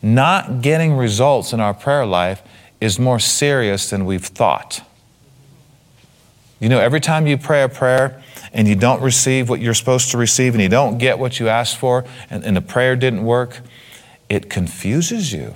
Not 0.00 0.62
getting 0.62 0.96
results 0.96 1.52
in 1.52 1.60
our 1.60 1.74
prayer 1.74 2.06
life 2.06 2.42
is 2.80 2.98
more 2.98 3.18
serious 3.18 3.90
than 3.90 4.06
we've 4.06 4.24
thought. 4.24 4.80
You 6.60 6.70
know, 6.70 6.80
every 6.80 7.00
time 7.00 7.26
you 7.26 7.36
pray 7.36 7.62
a 7.62 7.68
prayer 7.68 8.22
and 8.54 8.66
you 8.66 8.74
don't 8.74 9.02
receive 9.02 9.50
what 9.50 9.60
you're 9.60 9.74
supposed 9.74 10.10
to 10.12 10.16
receive 10.16 10.54
and 10.54 10.62
you 10.62 10.70
don't 10.70 10.96
get 10.96 11.18
what 11.18 11.38
you 11.38 11.48
asked 11.48 11.76
for 11.76 12.06
and, 12.30 12.42
and 12.42 12.56
the 12.56 12.62
prayer 12.62 12.96
didn't 12.96 13.22
work, 13.22 13.60
it 14.28 14.50
confuses 14.50 15.32
you. 15.32 15.54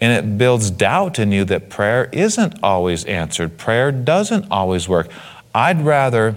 And 0.00 0.12
it 0.12 0.38
builds 0.38 0.70
doubt 0.70 1.18
in 1.18 1.32
you 1.32 1.44
that 1.46 1.70
prayer 1.70 2.08
isn't 2.12 2.62
always 2.62 3.04
answered, 3.04 3.56
prayer 3.56 3.92
doesn't 3.92 4.46
always 4.50 4.88
work. 4.88 5.08
I'd 5.54 5.80
rather 5.82 6.36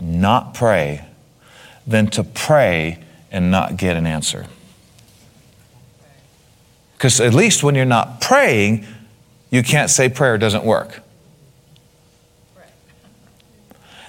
not 0.00 0.52
pray 0.52 1.04
than 1.86 2.08
to 2.08 2.24
pray 2.24 2.98
and 3.30 3.50
not 3.50 3.76
get 3.76 3.96
an 3.96 4.06
answer. 4.06 4.46
Because 6.96 7.20
at 7.20 7.34
least 7.34 7.62
when 7.62 7.74
you're 7.74 7.84
not 7.84 8.20
praying, 8.20 8.86
you 9.50 9.62
can't 9.62 9.90
say 9.90 10.08
prayer 10.08 10.38
doesn't 10.38 10.64
work. 10.64 11.02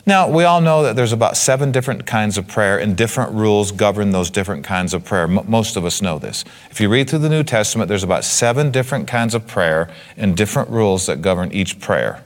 Now, 0.07 0.29
we 0.29 0.45
all 0.45 0.61
know 0.61 0.83
that 0.83 0.95
there's 0.95 1.11
about 1.11 1.35
seven 1.35 1.73
different 1.73 2.05
kinds 2.05 2.37
of 2.37 2.47
prayer, 2.47 2.79
and 2.79 2.95
different 2.95 3.33
rules 3.33 3.73
govern 3.73 4.11
those 4.11 4.29
different 4.29 4.63
kinds 4.63 4.93
of 4.93 5.03
prayer. 5.03 5.23
M- 5.23 5.41
most 5.47 5.75
of 5.75 5.83
us 5.83 6.01
know 6.01 6.17
this. 6.17 6.45
If 6.71 6.79
you 6.79 6.87
read 6.87 7.09
through 7.09 7.19
the 7.19 7.29
New 7.29 7.43
Testament, 7.43 7.89
there's 7.89 8.05
about 8.05 8.23
seven 8.23 8.71
different 8.71 9.09
kinds 9.09 9.35
of 9.35 9.45
prayer 9.45 9.89
and 10.15 10.37
different 10.37 10.69
rules 10.69 11.07
that 11.07 11.21
govern 11.21 11.51
each 11.51 11.81
prayer. 11.81 12.23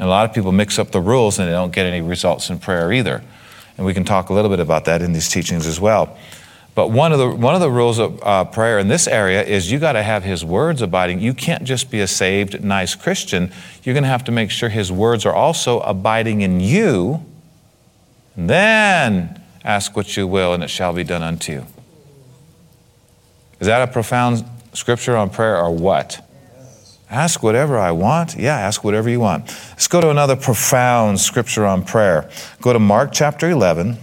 And 0.00 0.08
a 0.08 0.10
lot 0.10 0.28
of 0.28 0.34
people 0.34 0.50
mix 0.50 0.80
up 0.80 0.90
the 0.90 1.00
rules 1.00 1.38
and 1.38 1.46
they 1.46 1.52
don't 1.52 1.72
get 1.72 1.86
any 1.86 2.00
results 2.00 2.50
in 2.50 2.58
prayer 2.58 2.92
either. 2.92 3.22
And 3.76 3.86
we 3.86 3.94
can 3.94 4.02
talk 4.02 4.30
a 4.30 4.32
little 4.32 4.50
bit 4.50 4.58
about 4.58 4.86
that 4.86 5.02
in 5.02 5.12
these 5.12 5.28
teachings 5.28 5.64
as 5.64 5.78
well. 5.78 6.18
But 6.74 6.90
one 6.90 7.12
of 7.12 7.18
the, 7.18 7.28
one 7.28 7.54
of 7.54 7.60
the 7.60 7.70
rules 7.70 7.98
of 7.98 8.22
uh, 8.22 8.44
prayer 8.44 8.78
in 8.78 8.88
this 8.88 9.08
area 9.08 9.42
is 9.42 9.70
you 9.70 9.78
got 9.78 9.92
to 9.92 10.02
have 10.02 10.22
His 10.22 10.44
words 10.44 10.82
abiding. 10.82 11.20
You 11.20 11.34
can't 11.34 11.64
just 11.64 11.90
be 11.90 12.00
a 12.00 12.06
saved, 12.06 12.62
nice 12.62 12.94
Christian. 12.94 13.52
You're 13.82 13.94
going 13.94 14.04
to 14.04 14.08
have 14.08 14.24
to 14.24 14.32
make 14.32 14.50
sure 14.50 14.68
His 14.68 14.92
words 14.92 15.26
are 15.26 15.34
also 15.34 15.80
abiding 15.80 16.42
in 16.42 16.60
you. 16.60 17.24
And 18.36 18.48
then 18.48 19.42
ask 19.64 19.96
what 19.96 20.16
you 20.16 20.26
will, 20.26 20.54
and 20.54 20.62
it 20.62 20.70
shall 20.70 20.92
be 20.92 21.04
done 21.04 21.22
unto 21.22 21.52
you. 21.52 21.66
Is 23.58 23.66
that 23.66 23.86
a 23.86 23.92
profound 23.92 24.44
scripture 24.72 25.16
on 25.16 25.28
prayer 25.30 25.58
or 25.58 25.70
what? 25.70 26.26
Ask 27.10 27.42
whatever 27.42 27.76
I 27.76 27.90
want? 27.90 28.36
Yeah, 28.36 28.56
ask 28.56 28.84
whatever 28.84 29.10
you 29.10 29.18
want. 29.18 29.48
Let's 29.70 29.88
go 29.88 30.00
to 30.00 30.10
another 30.10 30.36
profound 30.36 31.18
scripture 31.18 31.66
on 31.66 31.84
prayer. 31.84 32.30
Go 32.60 32.72
to 32.72 32.78
Mark 32.78 33.10
chapter 33.12 33.50
11 33.50 33.88
in 33.88 33.98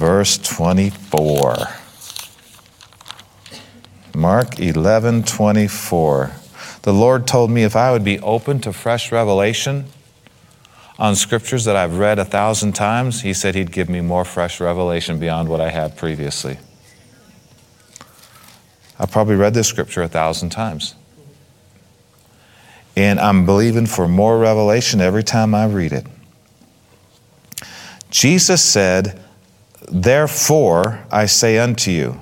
verse 0.00 0.38
24. 0.38 1.56
Mark 4.14 4.58
11 4.58 5.24
24. 5.24 6.32
The 6.80 6.92
Lord 6.94 7.26
told 7.26 7.50
me 7.50 7.64
if 7.64 7.76
I 7.76 7.92
would 7.92 8.02
be 8.02 8.18
open 8.20 8.60
to 8.60 8.72
fresh 8.72 9.12
revelation 9.12 9.84
on 10.98 11.16
scriptures 11.16 11.66
that 11.66 11.76
I've 11.76 11.98
read 11.98 12.18
a 12.18 12.24
thousand 12.24 12.72
times, 12.72 13.20
He 13.20 13.34
said 13.34 13.54
He'd 13.54 13.72
give 13.72 13.90
me 13.90 14.00
more 14.00 14.24
fresh 14.24 14.58
revelation 14.58 15.18
beyond 15.18 15.50
what 15.50 15.60
I 15.60 15.68
had 15.68 15.98
previously. 15.98 16.58
I've 18.98 19.10
probably 19.10 19.36
read 19.36 19.52
this 19.52 19.68
scripture 19.68 20.02
a 20.02 20.08
thousand 20.08 20.48
times. 20.48 20.94
And 22.96 23.20
I'm 23.20 23.44
believing 23.44 23.84
for 23.84 24.08
more 24.08 24.38
revelation 24.38 25.02
every 25.02 25.24
time 25.24 25.54
I 25.54 25.66
read 25.66 25.92
it. 25.92 26.06
Jesus 28.10 28.64
said, 28.64 29.22
Therefore 29.88 31.04
I 31.10 31.26
say 31.26 31.58
unto 31.58 31.90
you, 31.90 32.20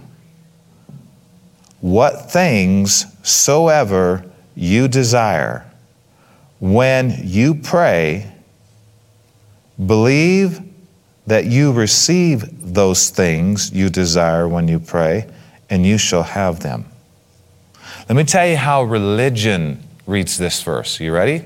what 1.81 2.31
things 2.31 3.07
soever 3.23 4.25
you 4.55 4.89
desire, 4.89 5.65
when 6.61 7.15
you 7.23 7.55
pray, 7.55 8.33
believe 9.85 10.61
that 11.27 11.45
you 11.45 11.73
receive 11.73 12.75
those 12.75 13.11
things 13.11 13.71
you 13.73 13.91
desire 13.91 14.49
when 14.49 14.67
you 14.67 14.81
pray 14.81 15.29
and 15.71 15.87
you 15.87 15.99
shall 15.99 16.23
have 16.23 16.61
them. 16.61 16.87
Let 18.09 18.17
me 18.17 18.25
tell 18.25 18.47
you 18.47 18.57
how 18.57 18.83
religion 18.83 19.83
reads 20.07 20.39
this 20.39 20.63
verse. 20.63 20.99
You 20.99 21.13
ready? 21.13 21.45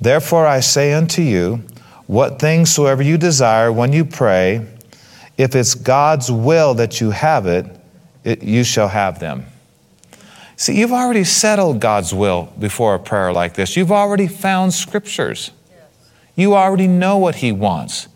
Therefore 0.00 0.46
I 0.46 0.60
say 0.60 0.92
unto 0.92 1.22
you, 1.22 1.62
what 2.06 2.40
things 2.40 2.74
soever 2.74 3.02
you 3.02 3.16
desire 3.16 3.72
when 3.72 3.92
you 3.92 4.04
pray, 4.04 4.66
if 5.36 5.54
it's 5.54 5.74
God's 5.74 6.30
will 6.30 6.74
that 6.74 7.00
you 7.00 7.10
have 7.10 7.46
it, 7.46 7.66
it 8.24 8.42
you 8.42 8.64
shall 8.64 8.88
have 8.88 9.18
them. 9.18 9.46
See, 10.56 10.78
you've 10.78 10.92
already 10.92 11.24
settled 11.24 11.80
God's 11.80 12.14
will 12.14 12.52
before 12.58 12.94
a 12.94 12.98
prayer 12.98 13.32
like 13.32 13.54
this. 13.54 13.76
You've 13.76 13.92
already 13.92 14.28
found 14.28 14.74
scriptures. 14.74 15.50
You 16.36 16.54
already 16.54 16.86
know 16.86 17.18
what 17.18 17.36
He 17.36 17.52
wants. 17.52 18.08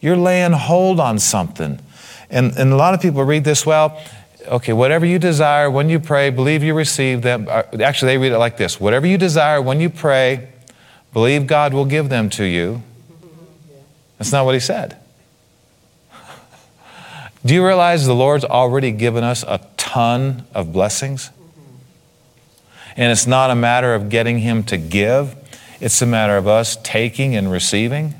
You're 0.00 0.16
laying 0.16 0.52
hold 0.52 1.00
on 1.00 1.18
something. 1.18 1.80
And, 2.28 2.56
and 2.58 2.72
a 2.72 2.76
lot 2.76 2.94
of 2.94 3.00
people 3.00 3.24
read 3.24 3.44
this 3.44 3.64
well, 3.64 3.98
okay, 4.46 4.72
whatever 4.72 5.06
you 5.06 5.18
desire 5.18 5.70
when 5.70 5.88
you 5.88 5.98
pray, 5.98 6.30
believe 6.30 6.62
you 6.62 6.74
receive 6.74 7.22
them. 7.22 7.46
Uh, 7.48 7.62
actually, 7.80 8.12
they 8.12 8.18
read 8.18 8.32
it 8.32 8.38
like 8.38 8.56
this 8.56 8.80
whatever 8.80 9.06
you 9.06 9.16
desire 9.16 9.62
when 9.62 9.80
you 9.80 9.88
pray, 9.88 10.48
believe 11.12 11.46
God 11.46 11.72
will 11.72 11.86
give 11.86 12.08
them 12.08 12.28
to 12.30 12.44
you. 12.44 12.82
That's 14.18 14.32
not 14.32 14.44
what 14.44 14.54
he 14.54 14.60
said. 14.60 14.98
Do 17.44 17.52
you 17.52 17.66
realize 17.66 18.06
the 18.06 18.14
Lord's 18.14 18.44
already 18.44 18.90
given 18.90 19.22
us 19.22 19.44
a 19.46 19.60
ton 19.76 20.46
of 20.54 20.72
blessings? 20.72 21.30
And 22.96 23.12
it's 23.12 23.26
not 23.26 23.50
a 23.50 23.54
matter 23.54 23.94
of 23.94 24.08
getting 24.08 24.38
Him 24.38 24.62
to 24.64 24.78
give, 24.78 25.36
it's 25.80 26.00
a 26.00 26.06
matter 26.06 26.36
of 26.36 26.46
us 26.46 26.78
taking 26.82 27.36
and 27.36 27.50
receiving. 27.50 28.14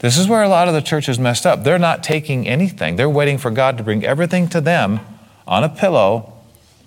This 0.00 0.18
is 0.18 0.26
where 0.26 0.42
a 0.42 0.48
lot 0.48 0.66
of 0.66 0.74
the 0.74 0.80
church 0.80 1.08
is 1.08 1.20
messed 1.20 1.46
up. 1.46 1.62
They're 1.62 1.78
not 1.78 2.02
taking 2.02 2.48
anything, 2.48 2.96
they're 2.96 3.08
waiting 3.08 3.38
for 3.38 3.50
God 3.50 3.78
to 3.78 3.84
bring 3.84 4.04
everything 4.04 4.48
to 4.48 4.60
them 4.60 5.00
on 5.46 5.62
a 5.62 5.68
pillow 5.68 6.32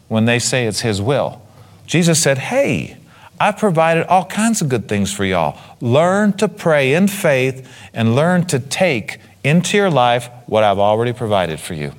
when 0.09 0.25
they 0.25 0.39
say 0.39 0.65
it's 0.65 0.81
His 0.81 1.01
will. 1.01 1.41
Jesus 1.85 2.21
said, 2.21 2.37
Hey, 2.37 2.97
I've 3.39 3.57
provided 3.57 4.07
all 4.07 4.25
kinds 4.25 4.61
of 4.61 4.69
good 4.69 4.89
things 4.89 5.13
for 5.13 5.23
y'all. 5.23 5.57
Learn 5.79 6.33
to 6.33 6.47
pray 6.47 6.93
in 6.93 7.07
faith 7.07 7.69
and 7.93 8.15
learn 8.15 8.45
to 8.47 8.59
take 8.59 9.19
into 9.45 9.77
your 9.77 9.91
life 9.91 10.29
what 10.47 10.63
I've 10.63 10.79
already 10.79 11.13
provided 11.13 11.59
for 11.59 11.75
you. 11.75 11.93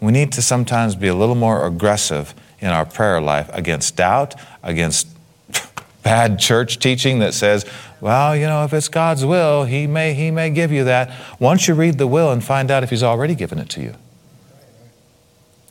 We 0.00 0.12
need 0.12 0.32
to 0.32 0.42
sometimes 0.42 0.96
be 0.96 1.08
a 1.08 1.14
little 1.14 1.34
more 1.36 1.64
aggressive 1.64 2.34
in 2.60 2.70
our 2.70 2.84
prayer 2.84 3.20
life 3.20 3.48
against 3.52 3.96
doubt, 3.96 4.34
against 4.62 5.08
bad 6.02 6.40
church 6.40 6.78
teaching 6.78 7.20
that 7.20 7.34
says, 7.34 7.64
well, 8.00 8.36
you 8.36 8.46
know, 8.46 8.64
if 8.64 8.72
it's 8.72 8.88
God's 8.88 9.24
will, 9.24 9.64
he 9.64 9.86
may, 9.86 10.12
he 10.14 10.30
may 10.30 10.50
give 10.50 10.72
you 10.72 10.84
that. 10.84 11.12
Once 11.38 11.68
you 11.68 11.74
read 11.74 11.98
the 11.98 12.06
will 12.06 12.30
and 12.32 12.42
find 12.42 12.70
out 12.70 12.82
if 12.82 12.90
He's 12.90 13.02
already 13.02 13.34
given 13.34 13.58
it 13.58 13.68
to 13.70 13.80
you. 13.80 13.94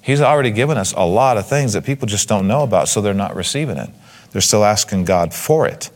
He's 0.01 0.21
already 0.21 0.51
given 0.51 0.77
us 0.77 0.93
a 0.93 1.03
lot 1.03 1.35
of 1.35 1.47
things 1.47 1.73
that 1.73 1.83
people 1.85 2.07
just 2.07 2.29
don't 2.29 2.47
know 2.47 2.63
about, 2.63 2.87
so 2.87 3.01
they're 3.01 3.13
not 3.13 3.35
receiving 3.35 3.77
it. 3.77 3.89
They're 4.31 4.41
still 4.41 4.63
asking 4.63 5.03
God 5.03 5.33
for 5.33 5.67
it. 5.67 5.89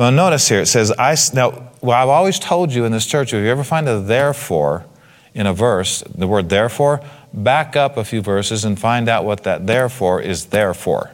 Well, 0.00 0.12
notice 0.12 0.48
here 0.48 0.60
it 0.60 0.66
says, 0.66 0.90
I, 0.98 1.14
now, 1.34 1.72
well, 1.82 2.02
I've 2.02 2.08
always 2.08 2.38
told 2.38 2.72
you 2.72 2.86
in 2.86 2.92
this 2.92 3.04
church, 3.04 3.34
if 3.34 3.44
you 3.44 3.50
ever 3.50 3.62
find 3.62 3.86
a 3.86 4.00
therefore 4.00 4.86
in 5.34 5.46
a 5.46 5.52
verse, 5.52 6.02
the 6.14 6.26
word 6.26 6.48
therefore, 6.48 7.02
back 7.34 7.76
up 7.76 7.98
a 7.98 8.04
few 8.04 8.22
verses 8.22 8.64
and 8.64 8.80
find 8.80 9.10
out 9.10 9.26
what 9.26 9.42
that 9.42 9.66
therefore 9.66 10.22
is 10.22 10.46
there 10.46 10.72
for. 10.72 11.10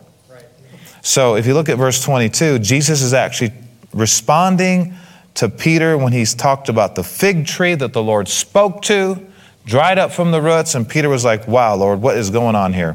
So 1.02 1.34
if 1.34 1.48
you 1.48 1.54
look 1.54 1.68
at 1.68 1.78
verse 1.78 2.00
22, 2.00 2.60
Jesus 2.60 3.02
is 3.02 3.12
actually 3.12 3.54
responding 3.92 4.94
to 5.34 5.48
Peter 5.48 5.98
when 5.98 6.12
he's 6.12 6.32
talked 6.32 6.68
about 6.68 6.94
the 6.94 7.02
fig 7.02 7.44
tree 7.44 7.74
that 7.74 7.92
the 7.92 8.04
Lord 8.04 8.28
spoke 8.28 8.82
to, 8.82 9.20
dried 9.64 9.98
up 9.98 10.12
from 10.12 10.30
the 10.30 10.40
roots, 10.40 10.76
and 10.76 10.88
Peter 10.88 11.08
was 11.08 11.24
like, 11.24 11.48
Wow, 11.48 11.74
Lord, 11.74 12.02
what 12.02 12.16
is 12.16 12.30
going 12.30 12.54
on 12.54 12.72
here? 12.72 12.94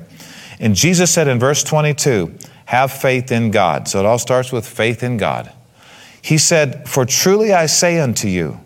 And 0.58 0.74
Jesus 0.74 1.12
said 1.12 1.28
in 1.28 1.38
verse 1.38 1.66
22, 1.66 2.34
Have 2.68 2.94
faith 2.94 3.30
in 3.30 3.52
God. 3.52 3.90
So 3.90 4.00
it 4.00 4.06
all 4.06 4.20
starts 4.20 4.54
with 4.54 4.66
faith 4.66 5.04
in 5.04 5.18
God. 5.18 5.52
He 6.22 6.38
said, 6.38 6.88
For 6.88 7.06
truly 7.06 7.54
I 7.54 7.66
say 7.66 8.00
unto 8.00 8.28
you, 8.28 8.60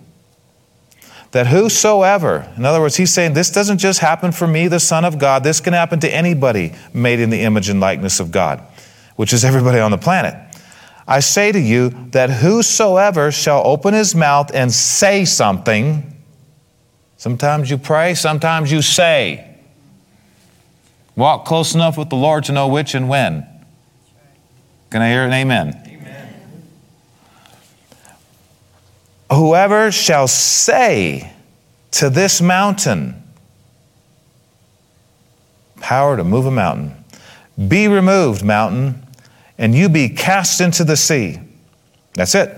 that 1.32 1.48
whosoever, 1.48 2.52
in 2.56 2.66
other 2.66 2.80
words, 2.80 2.96
he's 2.96 3.14
saying 3.14 3.34
this 3.34 3.50
doesn't 3.50 3.80
just 3.80 4.00
happen 4.00 4.32
for 4.32 4.48
me, 4.48 4.68
the 4.68 4.80
Son 4.80 5.04
of 5.04 5.20
God, 5.20 5.44
this 5.44 5.60
can 5.60 5.74
happen 5.74 6.00
to 6.00 6.14
anybody 6.14 6.74
made 6.94 7.20
in 7.20 7.30
the 7.30 7.42
image 7.42 7.70
and 7.70 7.80
likeness 7.80 8.20
of 8.20 8.32
God, 8.32 8.62
which 9.16 9.34
is 9.34 9.44
everybody 9.44 9.80
on 9.80 9.92
the 9.92 9.98
planet. 9.98 10.36
I 11.08 11.20
say 11.20 11.52
to 11.52 11.60
you 11.60 11.90
that 12.12 12.30
whosoever 12.30 13.32
shall 13.32 13.66
open 13.66 13.94
his 13.94 14.16
mouth 14.16 14.52
and 14.54 14.72
say 14.72 15.26
something, 15.26 16.16
sometimes 17.18 17.70
you 17.70 17.78
pray, 17.78 18.16
sometimes 18.16 18.72
you 18.72 18.82
say. 18.82 19.56
Walk 21.16 21.46
close 21.46 21.76
enough 21.76 21.98
with 21.98 22.10
the 22.10 22.16
Lord 22.16 22.44
to 22.46 22.52
know 22.52 22.68
which 22.68 22.96
and 22.96 23.08
when. 23.08 23.48
Can 24.90 25.02
I 25.02 25.10
hear 25.10 25.24
an 25.24 25.34
amen? 25.34 25.82
amen? 25.88 26.64
Whoever 29.32 29.92
shall 29.92 30.28
say 30.28 31.34
to 31.92 32.10
this 32.10 32.42
mountain, 32.42 33.24
power 35.80 36.18
to 36.18 36.24
move 36.24 36.46
a 36.46 36.52
mountain, 36.52 37.04
be 37.68 37.88
removed, 37.88 38.44
mountain, 38.44 39.06
and 39.58 39.74
you 39.74 39.90
be 39.90 40.10
cast 40.10 40.62
into 40.62 40.84
the 40.84 40.98
sea. 40.98 41.40
That's 42.14 42.36
it. 42.36 42.50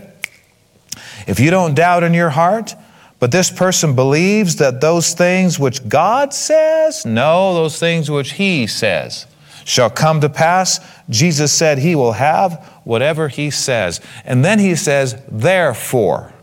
If 1.28 1.40
you 1.40 1.52
don't 1.52 1.76
doubt 1.76 2.04
in 2.04 2.14
your 2.14 2.32
heart, 2.32 2.74
but 3.20 3.32
this 3.32 3.50
person 3.50 3.96
believes 3.96 4.58
that 4.58 4.82
those 4.82 5.14
things 5.14 5.60
which 5.60 5.88
God 5.88 6.34
says, 6.34 7.06
no, 7.06 7.54
those 7.54 7.80
things 7.80 8.12
which 8.12 8.34
He 8.34 8.68
says, 8.68 9.26
shall 9.66 9.90
come 9.90 10.22
to 10.22 10.30
pass, 10.30 10.80
Jesus 11.10 11.52
said 11.52 11.80
He 11.80 11.96
will 11.96 12.14
have 12.14 12.64
whatever 12.84 13.28
He 13.28 13.50
says. 13.50 14.00
And 14.24 14.44
then 14.46 14.60
He 14.60 14.76
says, 14.76 15.22
therefore. 15.28 16.34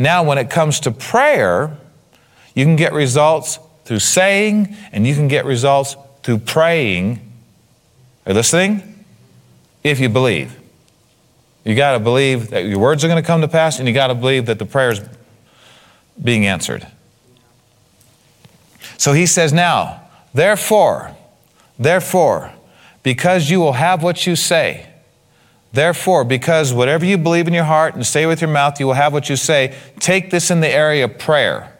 Now, 0.00 0.22
when 0.22 0.38
it 0.38 0.48
comes 0.48 0.80
to 0.80 0.90
prayer, 0.90 1.76
you 2.54 2.64
can 2.64 2.76
get 2.76 2.94
results 2.94 3.58
through 3.84 3.98
saying, 3.98 4.74
and 4.92 5.06
you 5.06 5.14
can 5.14 5.28
get 5.28 5.44
results 5.44 5.94
through 6.22 6.38
praying 6.38 7.20
are 8.26 8.32
you 8.32 8.36
listening? 8.36 9.04
If 9.82 9.98
you 9.98 10.08
believe. 10.08 10.58
You 11.64 11.74
got 11.74 11.92
to 11.92 11.98
believe 11.98 12.50
that 12.50 12.64
your 12.64 12.78
words 12.78 13.02
are 13.02 13.08
going 13.08 13.22
to 13.22 13.26
come 13.26 13.40
to 13.40 13.48
pass, 13.48 13.78
and 13.78 13.88
you 13.88 13.94
got 13.94 14.08
to 14.08 14.14
believe 14.14 14.46
that 14.46 14.58
the 14.58 14.66
prayer 14.66 14.90
is 14.90 15.00
being 16.22 16.46
answered. 16.46 16.86
So 18.98 19.12
he 19.12 19.26
says, 19.26 19.52
Now, 19.52 20.02
therefore, 20.32 21.16
therefore, 21.78 22.52
because 23.02 23.50
you 23.50 23.58
will 23.60 23.72
have 23.72 24.02
what 24.02 24.26
you 24.26 24.36
say. 24.36 24.89
Therefore, 25.72 26.24
because 26.24 26.72
whatever 26.72 27.04
you 27.04 27.16
believe 27.16 27.46
in 27.46 27.54
your 27.54 27.64
heart 27.64 27.94
and 27.94 28.04
say 28.04 28.26
with 28.26 28.40
your 28.40 28.50
mouth, 28.50 28.80
you 28.80 28.86
will 28.86 28.94
have 28.94 29.12
what 29.12 29.28
you 29.28 29.36
say, 29.36 29.76
take 30.00 30.30
this 30.30 30.50
in 30.50 30.60
the 30.60 30.68
area 30.68 31.04
of 31.04 31.18
prayer. 31.18 31.76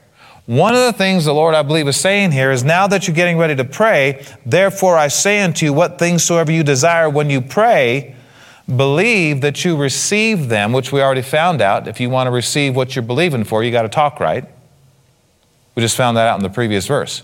One 0.46 0.74
of 0.74 0.80
the 0.80 0.92
things 0.92 1.24
the 1.24 1.32
Lord, 1.32 1.54
I 1.54 1.62
believe, 1.62 1.86
is 1.88 1.96
saying 1.96 2.32
here 2.32 2.50
is 2.50 2.64
now 2.64 2.86
that 2.88 3.06
you're 3.06 3.14
getting 3.14 3.38
ready 3.38 3.54
to 3.56 3.64
pray, 3.64 4.24
therefore 4.46 4.96
I 4.96 5.08
say 5.08 5.42
unto 5.42 5.66
you, 5.66 5.72
what 5.72 5.98
things 5.98 6.24
soever 6.24 6.50
you 6.50 6.62
desire 6.62 7.08
when 7.08 7.30
you 7.30 7.40
pray, 7.40 8.16
believe 8.76 9.40
that 9.40 9.64
you 9.64 9.76
receive 9.76 10.48
them, 10.48 10.72
which 10.72 10.92
we 10.92 11.00
already 11.00 11.22
found 11.22 11.60
out. 11.60 11.88
If 11.88 12.00
you 12.00 12.10
want 12.10 12.26
to 12.28 12.30
receive 12.30 12.76
what 12.76 12.94
you're 12.94 13.02
believing 13.02 13.44
for, 13.44 13.62
you 13.62 13.70
got 13.70 13.82
to 13.82 13.88
talk 13.88 14.20
right. 14.20 14.44
We 15.74 15.82
just 15.82 15.96
found 15.96 16.16
that 16.16 16.26
out 16.26 16.38
in 16.38 16.42
the 16.42 16.50
previous 16.50 16.86
verse. 16.86 17.22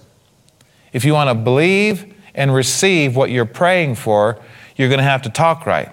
If 0.93 1.05
you 1.05 1.13
want 1.13 1.31
to 1.31 1.35
believe 1.35 2.15
and 2.35 2.55
receive 2.55 3.17
what 3.17 3.31
you're 3.31 3.45
praying 3.45 3.97
for, 3.97 4.41
you're 4.77 4.89
going 4.89 4.99
to 4.99 5.05
have 5.05 5.23
to 5.23 5.31
talk 5.31 5.67
right. 5.67 5.91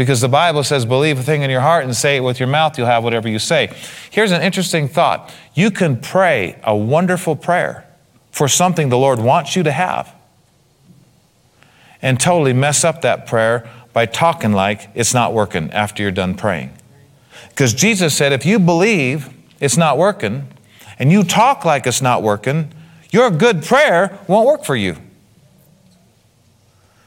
Because 0.00 0.22
the 0.22 0.30
Bible 0.30 0.64
says, 0.64 0.86
believe 0.86 1.18
a 1.18 1.22
thing 1.22 1.42
in 1.42 1.50
your 1.50 1.60
heart 1.60 1.84
and 1.84 1.94
say 1.94 2.16
it 2.16 2.20
with 2.20 2.40
your 2.40 2.46
mouth, 2.46 2.78
you'll 2.78 2.86
have 2.86 3.04
whatever 3.04 3.28
you 3.28 3.38
say. 3.38 3.70
Here's 4.10 4.32
an 4.32 4.40
interesting 4.40 4.88
thought 4.88 5.30
you 5.52 5.70
can 5.70 6.00
pray 6.00 6.58
a 6.64 6.74
wonderful 6.74 7.36
prayer 7.36 7.86
for 8.30 8.48
something 8.48 8.88
the 8.88 8.96
Lord 8.96 9.18
wants 9.18 9.56
you 9.56 9.62
to 9.62 9.70
have 9.70 10.10
and 12.00 12.18
totally 12.18 12.54
mess 12.54 12.82
up 12.82 13.02
that 13.02 13.26
prayer 13.26 13.68
by 13.92 14.06
talking 14.06 14.52
like 14.52 14.88
it's 14.94 15.12
not 15.12 15.34
working 15.34 15.70
after 15.70 16.02
you're 16.02 16.10
done 16.12 16.34
praying. 16.34 16.72
Because 17.50 17.74
Jesus 17.74 18.16
said, 18.16 18.32
if 18.32 18.46
you 18.46 18.58
believe 18.58 19.28
it's 19.60 19.76
not 19.76 19.98
working 19.98 20.48
and 20.98 21.12
you 21.12 21.24
talk 21.24 21.66
like 21.66 21.86
it's 21.86 22.00
not 22.00 22.22
working, 22.22 22.72
your 23.10 23.30
good 23.30 23.62
prayer 23.64 24.18
won't 24.26 24.46
work 24.46 24.64
for 24.64 24.76
you. 24.76 24.96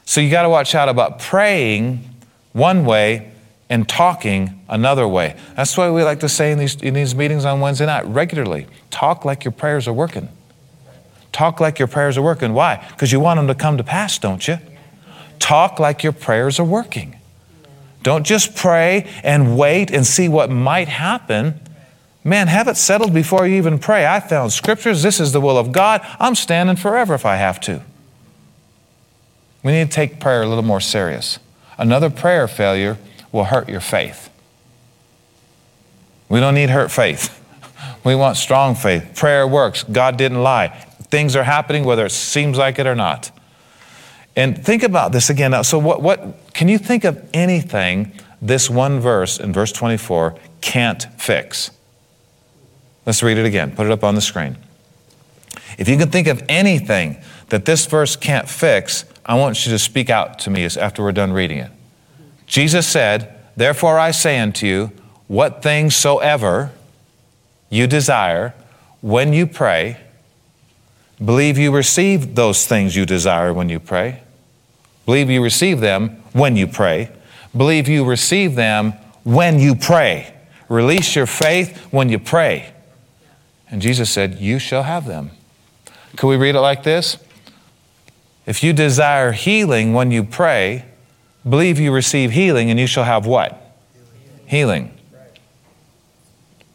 So 0.06 0.22
you 0.22 0.30
got 0.30 0.44
to 0.44 0.50
watch 0.50 0.76
out 0.76 0.90
about 0.90 1.18
praying 1.18 2.13
one 2.54 2.86
way 2.86 3.32
and 3.70 3.90
talking 3.90 4.62
another 4.70 5.08
way. 5.08 5.36
That's 5.56 5.76
why 5.76 5.90
we 5.90 6.04
like 6.04 6.20
to 6.22 6.30
say 6.30 6.52
in 6.52 6.60
these, 6.60 6.76
in 6.76 6.94
these 6.94 7.16
meetings 7.16 7.44
on 7.44 7.60
Wednesday 7.60 7.86
night 7.86 8.06
regularly 8.06 8.68
talk 8.92 9.26
like 9.26 9.44
your 9.44 9.52
prayers 9.52 9.88
are 9.88 9.94
working. 9.94 10.30
Talk 11.32 11.60
like 11.60 11.80
your 11.80 11.88
prayers 11.88 12.18
are 12.18 12.22
working. 12.22 12.54
Why? 12.54 12.88
Because 12.92 13.12
you 13.12 13.20
want 13.20 13.40
them 13.40 13.48
to 13.48 13.56
come 13.56 13.78
to 13.78 13.84
pass, 13.84 14.20
don't 14.20 14.48
you? 14.48 14.60
Talk 15.40 15.80
like 15.80 16.04
your 16.04 16.14
prayers 16.14 16.60
are 16.60 16.64
working. 16.64 17.18
Don't 18.04 18.26
just 18.26 18.56
pray 18.56 19.10
and 19.24 19.58
wait 19.58 19.90
and 19.90 20.06
see 20.06 20.30
what 20.30 20.52
might 20.52 20.88
happen. 20.88 21.60
Man, 22.24 22.48
have 22.48 22.68
it 22.68 22.78
settled 22.78 23.14
before 23.14 23.48
you 23.48 23.56
even 23.56 23.80
pray. 23.80 24.06
I 24.06 24.20
found 24.20 24.52
scriptures. 24.52 25.02
This 25.02 25.20
is 25.20 25.32
the 25.32 25.42
will 25.42 25.58
of 25.58 25.72
God. 25.72 26.02
I'm 26.20 26.36
standing 26.36 26.76
forever 26.76 27.16
if 27.16 27.26
I 27.26 27.38
have 27.38 27.60
to. 27.62 27.82
We 29.64 29.72
need 29.72 29.90
to 29.90 29.96
take 29.96 30.20
prayer 30.20 30.44
a 30.44 30.48
little 30.48 30.64
more 30.64 30.82
serious. 30.82 31.40
Another 31.78 32.10
prayer 32.10 32.48
failure 32.48 32.98
will 33.32 33.46
hurt 33.46 33.70
your 33.70 33.80
faith. 33.80 34.30
We 36.30 36.40
don't 36.40 36.56
need 36.56 36.70
hurt 36.70 36.92
faith. 36.92 37.40
We 38.06 38.16
want 38.16 38.36
strong 38.36 38.76
faith. 38.76 39.16
Prayer 39.16 39.48
works. 39.48 39.84
God 39.84 40.18
didn't 40.18 40.44
lie. 40.44 40.68
Things 41.10 41.38
are 41.38 41.44
happening 41.44 41.86
whether 41.86 42.06
it 42.06 42.12
seems 42.12 42.58
like 42.58 42.78
it 42.78 42.86
or 42.86 42.96
not. 42.96 43.32
And 44.36 44.62
think 44.62 44.84
about 44.84 45.14
this 45.14 45.30
again. 45.30 45.64
So, 45.64 45.80
what, 45.80 46.02
what 46.02 46.54
can 46.54 46.68
you 46.68 46.78
think 46.78 47.06
of 47.06 47.30
anything 47.34 48.12
this 48.42 48.70
one 48.70 49.00
verse 49.00 49.40
in 49.40 49.54
verse 49.54 49.72
24 49.72 50.38
can't 50.60 51.04
fix? 51.18 51.72
Let's 53.06 53.24
read 53.24 53.38
it 53.38 53.46
again. 53.46 53.76
Put 53.76 53.86
it 53.86 53.92
up 53.92 54.04
on 54.04 54.16
the 54.16 54.22
screen. 54.22 54.58
If 55.78 55.88
you 55.88 55.98
can 55.98 56.10
think 56.10 56.28
of 56.28 56.44
anything 56.50 57.22
that 57.50 57.66
this 57.66 57.86
verse 57.86 58.16
can't 58.16 58.50
fix, 58.50 59.06
I 59.26 59.36
want 59.36 59.66
you 59.66 59.72
to 59.72 59.80
speak 59.80 60.10
out 60.10 60.40
to 60.40 60.50
me 60.50 60.66
after 60.66 61.04
we're 61.04 61.12
done 61.12 61.32
reading 61.32 61.60
it. 61.60 61.72
Jesus 62.46 62.88
said, 62.88 63.40
Therefore 63.56 63.98
I 64.00 64.12
say 64.12 64.40
unto 64.40 64.66
you, 64.68 64.92
what 65.28 65.64
things 65.64 65.96
soever 65.96 66.72
you 67.70 67.88
desire 67.88 68.54
when 69.02 69.34
you 69.34 69.48
pray, 69.48 69.98
believe 71.24 71.58
you 71.58 71.74
receive 71.74 72.36
those 72.36 72.68
things 72.68 72.96
you 72.96 73.06
desire 73.06 73.54
when 73.54 73.70
you 73.70 73.80
pray. 73.80 74.22
Believe 75.06 75.30
you 75.30 75.44
receive 75.44 75.80
them 75.80 76.22
when 76.34 76.56
you 76.56 76.68
pray. 76.68 77.12
Believe 77.56 77.88
you 77.88 78.06
receive 78.06 78.56
them 78.56 78.94
when 79.24 79.60
you 79.60 79.76
pray. 79.76 80.34
Release 80.70 81.16
your 81.16 81.26
faith 81.26 81.78
when 81.92 82.10
you 82.10 82.20
pray. 82.20 82.74
And 83.70 83.82
Jesus 83.82 84.10
said, 84.10 84.40
You 84.40 84.60
shall 84.60 84.84
have 84.84 85.06
them. 85.06 85.32
Could 86.16 86.28
we 86.28 86.38
read 86.38 86.56
it 86.56 86.62
like 86.62 86.84
this? 86.84 87.18
If 88.46 88.64
you 88.64 88.74
desire 88.74 89.32
healing 89.32 89.94
when 89.94 90.12
you 90.12 90.24
pray, 90.24 90.86
believe 91.48 91.80
you 91.80 91.92
receive 91.92 92.32
healing 92.32 92.70
and 92.70 92.80
you 92.80 92.88
shall 92.88 93.06
have 93.06 93.26
what? 93.26 93.60
Healing. 94.46 94.92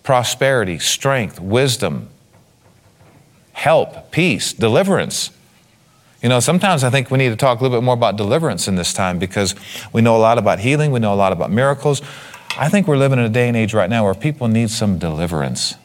Prosperity, 0.02 0.78
strength, 0.78 1.38
wisdom, 1.38 2.08
help, 3.52 4.10
peace, 4.10 4.52
deliverance. 4.52 5.30
You 6.22 6.28
know, 6.28 6.40
sometimes 6.40 6.82
I 6.82 6.90
think 6.90 7.10
we 7.10 7.18
need 7.18 7.28
to 7.28 7.36
talk 7.36 7.60
a 7.60 7.62
little 7.62 7.78
bit 7.78 7.84
more 7.84 7.94
about 7.94 8.16
deliverance 8.16 8.66
in 8.66 8.76
this 8.76 8.92
time 8.92 9.18
because 9.18 9.54
we 9.92 10.00
know 10.00 10.16
a 10.16 10.18
lot 10.18 10.38
about 10.38 10.58
healing, 10.60 10.90
we 10.90 11.00
know 11.00 11.12
a 11.12 11.16
lot 11.16 11.32
about 11.32 11.50
miracles. 11.50 12.02
I 12.56 12.68
think 12.68 12.88
we're 12.88 12.96
living 12.96 13.18
in 13.18 13.24
a 13.24 13.28
day 13.28 13.46
and 13.46 13.56
age 13.56 13.74
right 13.74 13.90
now 13.90 14.04
where 14.04 14.14
people 14.14 14.48
need 14.48 14.70
some 14.70 14.98
deliverance. 14.98 15.76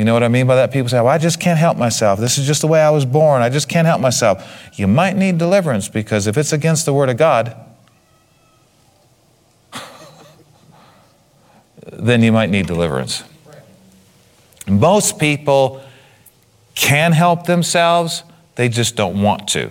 You 0.00 0.06
know 0.06 0.14
what 0.14 0.22
I 0.22 0.28
mean 0.28 0.46
by 0.46 0.56
that? 0.56 0.72
People 0.72 0.88
say, 0.88 0.96
well, 0.96 1.08
I 1.08 1.18
just 1.18 1.38
can't 1.38 1.58
help 1.58 1.76
myself. 1.76 2.18
This 2.18 2.38
is 2.38 2.46
just 2.46 2.62
the 2.62 2.66
way 2.66 2.80
I 2.80 2.88
was 2.88 3.04
born. 3.04 3.42
I 3.42 3.50
just 3.50 3.68
can't 3.68 3.86
help 3.86 4.00
myself. 4.00 4.70
You 4.72 4.86
might 4.86 5.14
need 5.14 5.36
deliverance 5.36 5.90
because 5.90 6.26
if 6.26 6.38
it's 6.38 6.54
against 6.54 6.86
the 6.86 6.94
Word 6.94 7.10
of 7.10 7.18
God, 7.18 7.54
then 11.92 12.22
you 12.22 12.32
might 12.32 12.48
need 12.48 12.66
deliverance. 12.66 13.24
Most 14.66 15.18
people 15.18 15.82
can 16.74 17.12
help 17.12 17.44
themselves, 17.44 18.22
they 18.54 18.70
just 18.70 18.96
don't 18.96 19.20
want 19.20 19.48
to. 19.48 19.70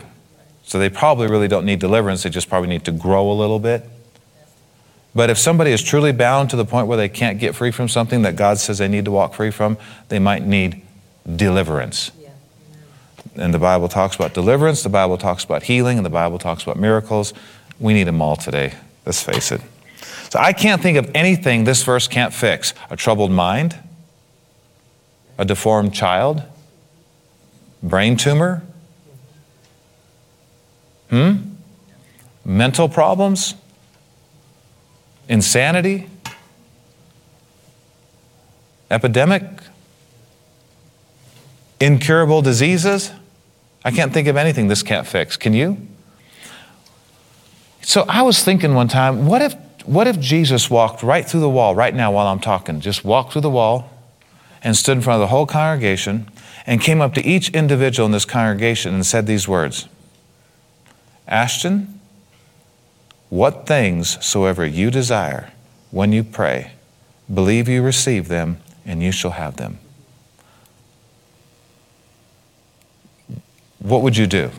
So 0.61 0.77
they 0.77 0.89
probably 0.91 1.25
really 1.25 1.47
don't 1.47 1.65
need 1.65 1.79
deliverance, 1.79 2.21
they 2.21 2.29
just 2.29 2.49
probably 2.49 2.69
need 2.69 2.85
to 2.85 2.91
grow 2.91 3.31
a 3.31 3.33
little 3.33 3.57
bit. 3.57 3.83
But 5.19 5.29
if 5.29 5.37
somebody 5.37 5.71
is 5.71 5.83
truly 5.83 6.13
bound 6.13 6.49
to 6.51 6.55
the 6.55 6.63
point 6.63 6.87
where 6.87 6.95
they 6.95 7.09
can't 7.09 7.39
get 7.39 7.53
free 7.53 7.71
from 7.71 7.89
something 7.89 8.21
that 8.21 8.37
God 8.37 8.57
says 8.57 8.77
they 8.77 8.87
need 8.87 9.03
to 9.03 9.11
walk 9.11 9.33
free 9.33 9.51
from, 9.51 9.77
they 10.07 10.17
might 10.17 10.45
need 10.45 10.81
deliverance. 11.35 12.11
Yeah. 12.21 12.29
And 13.35 13.53
the 13.53 13.59
Bible 13.59 13.89
talks 13.89 14.15
about 14.15 14.33
deliverance, 14.33 14.81
the 14.81 14.87
Bible 14.87 15.17
talks 15.17 15.43
about 15.43 15.63
healing, 15.63 15.97
and 15.97 16.05
the 16.05 16.09
Bible 16.09 16.39
talks 16.39 16.63
about 16.63 16.79
miracles. 16.79 17.33
We 17.81 17.93
need 17.93 18.05
them 18.05 18.21
all 18.21 18.37
today, 18.37 18.75
let's 19.05 19.21
face 19.21 19.51
it. 19.51 19.59
So 20.29 20.39
I 20.39 20.53
can't 20.53 20.81
think 20.81 20.97
of 20.97 21.11
anything 21.13 21.65
this 21.65 21.83
verse 21.83 22.07
can't 22.07 22.33
fix 22.33 22.73
a 22.89 22.95
troubled 22.95 23.31
mind, 23.31 23.77
a 25.37 25.43
deformed 25.43 25.93
child, 25.93 26.43
brain 27.83 28.15
tumor, 28.15 28.63
hmm? 31.09 31.39
mental 32.45 32.87
problems 32.87 33.55
insanity, 35.29 36.09
epidemic, 38.91 39.43
incurable 41.79 42.41
diseases. 42.41 43.11
I 43.85 43.91
can't 43.91 44.11
think 44.11 44.27
of 44.27 44.35
anything 44.35 44.67
this 44.67 44.83
can't 44.83 45.07
fix. 45.07 45.37
Can 45.37 45.53
you? 45.53 45.77
So 47.81 48.03
I 48.09 48.23
was 48.23 48.43
thinking 48.43 48.73
one 48.73 48.89
time, 48.89 49.25
what 49.25 49.41
if, 49.41 49.55
what 49.85 50.07
if 50.07 50.19
Jesus 50.19 50.69
walked 50.69 51.01
right 51.01 51.25
through 51.25 51.39
the 51.39 51.49
wall 51.49 51.73
right 51.75 51.95
now 51.95 52.11
while 52.11 52.27
I'm 52.27 52.39
talking? 52.39 52.81
Just 52.81 53.05
walked 53.05 53.31
through 53.31 53.41
the 53.41 53.49
wall 53.49 53.89
and 54.61 54.75
stood 54.75 54.97
in 54.97 55.01
front 55.01 55.15
of 55.15 55.21
the 55.21 55.31
whole 55.31 55.45
congregation 55.45 56.29
and 56.65 56.81
came 56.81 57.01
up 57.01 57.13
to 57.13 57.25
each 57.25 57.49
individual 57.51 58.05
in 58.05 58.11
this 58.11 58.25
congregation 58.25 58.93
and 58.93 59.05
said 59.05 59.25
these 59.25 59.47
words 59.47 59.87
Ashton, 61.27 61.98
what 63.29 63.67
things 63.67 64.23
soever 64.25 64.65
you 64.65 64.89
desire 64.91 65.51
when 65.91 66.11
you 66.11 66.23
pray, 66.23 66.71
believe 67.31 67.67
you 67.67 67.81
receive 67.81 68.27
them, 68.27 68.57
and 68.85 69.03
you 69.03 69.11
shall 69.11 69.31
have 69.31 69.57
them. 69.57 69.79
What 73.79 74.01
would 74.01 74.17
you 74.17 74.27
do? 74.27 74.51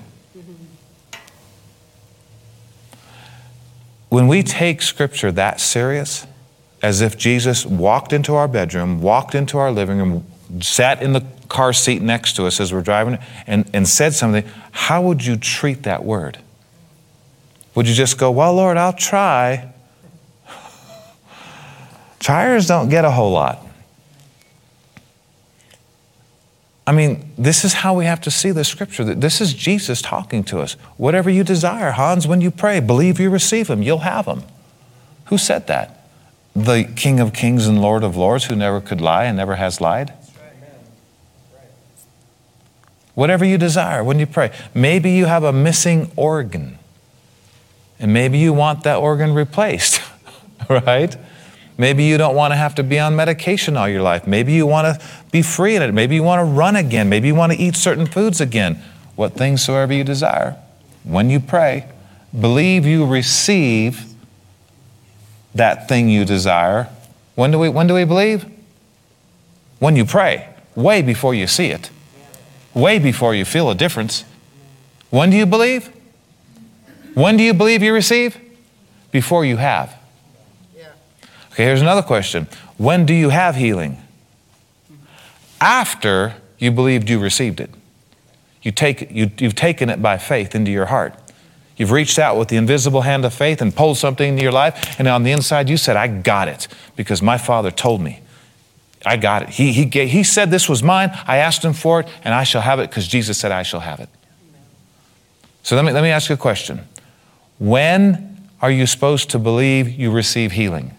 When 4.08 4.26
we 4.26 4.42
take 4.42 4.82
Scripture 4.82 5.30
that 5.32 5.60
serious, 5.60 6.26
as 6.82 7.00
if 7.00 7.16
Jesus 7.16 7.66
walked 7.66 8.12
into 8.12 8.34
our 8.34 8.48
bedroom, 8.48 9.00
walked 9.00 9.34
into 9.34 9.58
our 9.58 9.70
living 9.70 9.98
room, 9.98 10.26
sat 10.60 11.02
in 11.02 11.12
the 11.12 11.24
car 11.48 11.72
seat 11.72 12.02
next 12.02 12.34
to 12.36 12.46
us 12.46 12.60
as 12.60 12.72
we're 12.72 12.82
driving, 12.82 13.18
and, 13.46 13.68
and 13.72 13.86
said 13.88 14.14
something, 14.14 14.44
how 14.72 15.02
would 15.02 15.24
you 15.24 15.36
treat 15.36 15.82
that 15.84 16.04
word? 16.04 16.38
Would 17.74 17.86
you 17.88 17.94
just 17.94 18.18
go, 18.18 18.30
Well, 18.30 18.54
Lord, 18.54 18.76
I'll 18.76 18.92
try? 18.92 19.72
Tryers 22.18 22.66
don't 22.66 22.88
get 22.90 23.04
a 23.04 23.10
whole 23.10 23.32
lot. 23.32 23.66
I 26.90 26.92
mean, 26.92 27.30
this 27.38 27.64
is 27.64 27.72
how 27.72 27.94
we 27.94 28.04
have 28.04 28.20
to 28.22 28.32
see 28.32 28.50
the 28.50 28.64
scripture. 28.64 29.04
This 29.04 29.40
is 29.40 29.54
Jesus 29.54 30.02
talking 30.02 30.42
to 30.44 30.58
us. 30.58 30.72
Whatever 30.96 31.30
you 31.30 31.44
desire, 31.44 31.92
Hans, 31.92 32.26
when 32.26 32.40
you 32.40 32.50
pray, 32.50 32.80
believe 32.80 33.20
you 33.20 33.30
receive 33.30 33.68
them, 33.68 33.80
you'll 33.80 33.98
have 33.98 34.26
them. 34.26 34.42
Who 35.26 35.38
said 35.38 35.68
that? 35.68 36.08
The 36.56 36.82
King 36.96 37.20
of 37.20 37.32
Kings 37.32 37.68
and 37.68 37.80
Lord 37.80 38.02
of 38.02 38.16
Lords 38.16 38.46
who 38.46 38.56
never 38.56 38.80
could 38.80 39.00
lie 39.00 39.26
and 39.26 39.36
never 39.36 39.54
has 39.54 39.80
lied? 39.80 40.12
Whatever 43.14 43.44
you 43.44 43.56
desire 43.56 44.02
when 44.02 44.18
you 44.18 44.26
pray. 44.26 44.50
Maybe 44.74 45.12
you 45.12 45.26
have 45.26 45.44
a 45.44 45.52
missing 45.52 46.10
organ, 46.16 46.79
and 48.00 48.12
maybe 48.12 48.38
you 48.38 48.52
want 48.52 48.84
that 48.84 48.96
organ 48.96 49.34
replaced, 49.34 50.00
right? 50.70 51.14
Maybe 51.76 52.04
you 52.04 52.18
don't 52.18 52.34
want 52.34 52.52
to 52.52 52.56
have 52.56 52.74
to 52.76 52.82
be 52.82 52.98
on 52.98 53.14
medication 53.14 53.76
all 53.76 53.88
your 53.88 54.02
life. 54.02 54.26
Maybe 54.26 54.52
you 54.52 54.66
want 54.66 55.00
to 55.00 55.06
be 55.30 55.42
free 55.42 55.76
in 55.76 55.82
it. 55.82 55.92
Maybe 55.92 56.14
you 56.14 56.22
want 56.22 56.40
to 56.40 56.44
run 56.44 56.76
again. 56.76 57.08
Maybe 57.08 57.28
you 57.28 57.34
want 57.34 57.52
to 57.52 57.58
eat 57.58 57.76
certain 57.76 58.06
foods 58.06 58.40
again. 58.40 58.82
What 59.16 59.34
things 59.34 59.62
soever 59.62 59.92
you 59.92 60.04
desire. 60.04 60.56
When 61.04 61.30
you 61.30 61.40
pray, 61.40 61.90
believe 62.38 62.86
you 62.86 63.06
receive 63.06 64.14
that 65.54 65.88
thing 65.88 66.08
you 66.08 66.24
desire. 66.24 66.88
When 67.34 67.50
do 67.50 67.58
we, 67.58 67.68
when 67.68 67.86
do 67.86 67.94
we 67.94 68.04
believe? 68.04 68.44
When 69.78 69.96
you 69.96 70.04
pray, 70.04 70.48
way 70.74 71.02
before 71.02 71.34
you 71.34 71.46
see 71.46 71.68
it, 71.68 71.90
way 72.74 72.98
before 72.98 73.34
you 73.34 73.44
feel 73.44 73.70
a 73.70 73.74
difference. 73.74 74.24
When 75.08 75.30
do 75.30 75.36
you 75.36 75.46
believe? 75.46 75.90
When 77.14 77.36
do 77.36 77.42
you 77.42 77.54
believe 77.54 77.82
you 77.82 77.92
receive? 77.92 78.38
Before 79.10 79.44
you 79.44 79.56
have. 79.56 79.96
Okay, 81.52 81.64
here's 81.64 81.80
another 81.80 82.02
question. 82.02 82.46
When 82.76 83.06
do 83.06 83.12
you 83.12 83.30
have 83.30 83.56
healing? 83.56 83.98
After 85.60 86.36
you 86.58 86.70
believed 86.70 87.10
you 87.10 87.18
received 87.18 87.60
it. 87.60 87.70
You 88.62 88.70
take, 88.70 89.10
you, 89.10 89.30
you've 89.38 89.54
taken 89.54 89.90
it 89.90 90.00
by 90.00 90.18
faith 90.18 90.54
into 90.54 90.70
your 90.70 90.86
heart. 90.86 91.14
You've 91.76 91.90
reached 91.90 92.18
out 92.18 92.36
with 92.36 92.48
the 92.48 92.56
invisible 92.56 93.00
hand 93.00 93.24
of 93.24 93.32
faith 93.32 93.62
and 93.62 93.74
pulled 93.74 93.96
something 93.96 94.28
into 94.28 94.42
your 94.42 94.52
life, 94.52 94.98
and 94.98 95.08
on 95.08 95.22
the 95.22 95.32
inside 95.32 95.70
you 95.70 95.78
said, 95.78 95.96
I 95.96 96.08
got 96.08 96.46
it 96.46 96.68
because 96.94 97.22
my 97.22 97.38
Father 97.38 97.70
told 97.70 98.02
me. 98.02 98.20
I 99.04 99.16
got 99.16 99.42
it. 99.42 99.48
He, 99.48 99.72
he, 99.72 99.86
gave, 99.86 100.10
he 100.10 100.22
said 100.22 100.50
this 100.50 100.68
was 100.68 100.82
mine. 100.82 101.10
I 101.26 101.38
asked 101.38 101.64
him 101.64 101.72
for 101.72 102.00
it, 102.00 102.08
and 102.22 102.34
I 102.34 102.44
shall 102.44 102.60
have 102.60 102.80
it 102.80 102.90
because 102.90 103.08
Jesus 103.08 103.38
said 103.38 103.50
I 103.50 103.62
shall 103.62 103.80
have 103.80 103.98
it. 103.98 104.10
So 105.62 105.74
let 105.74 105.86
me, 105.86 105.92
let 105.92 106.02
me 106.02 106.10
ask 106.10 106.28
you 106.28 106.34
a 106.34 106.38
question. 106.38 106.86
When 107.60 108.48
are 108.62 108.70
you 108.70 108.86
supposed 108.86 109.30
to 109.30 109.38
believe 109.38 109.88
you 109.88 110.10
receive 110.10 110.52
healing? 110.52 110.96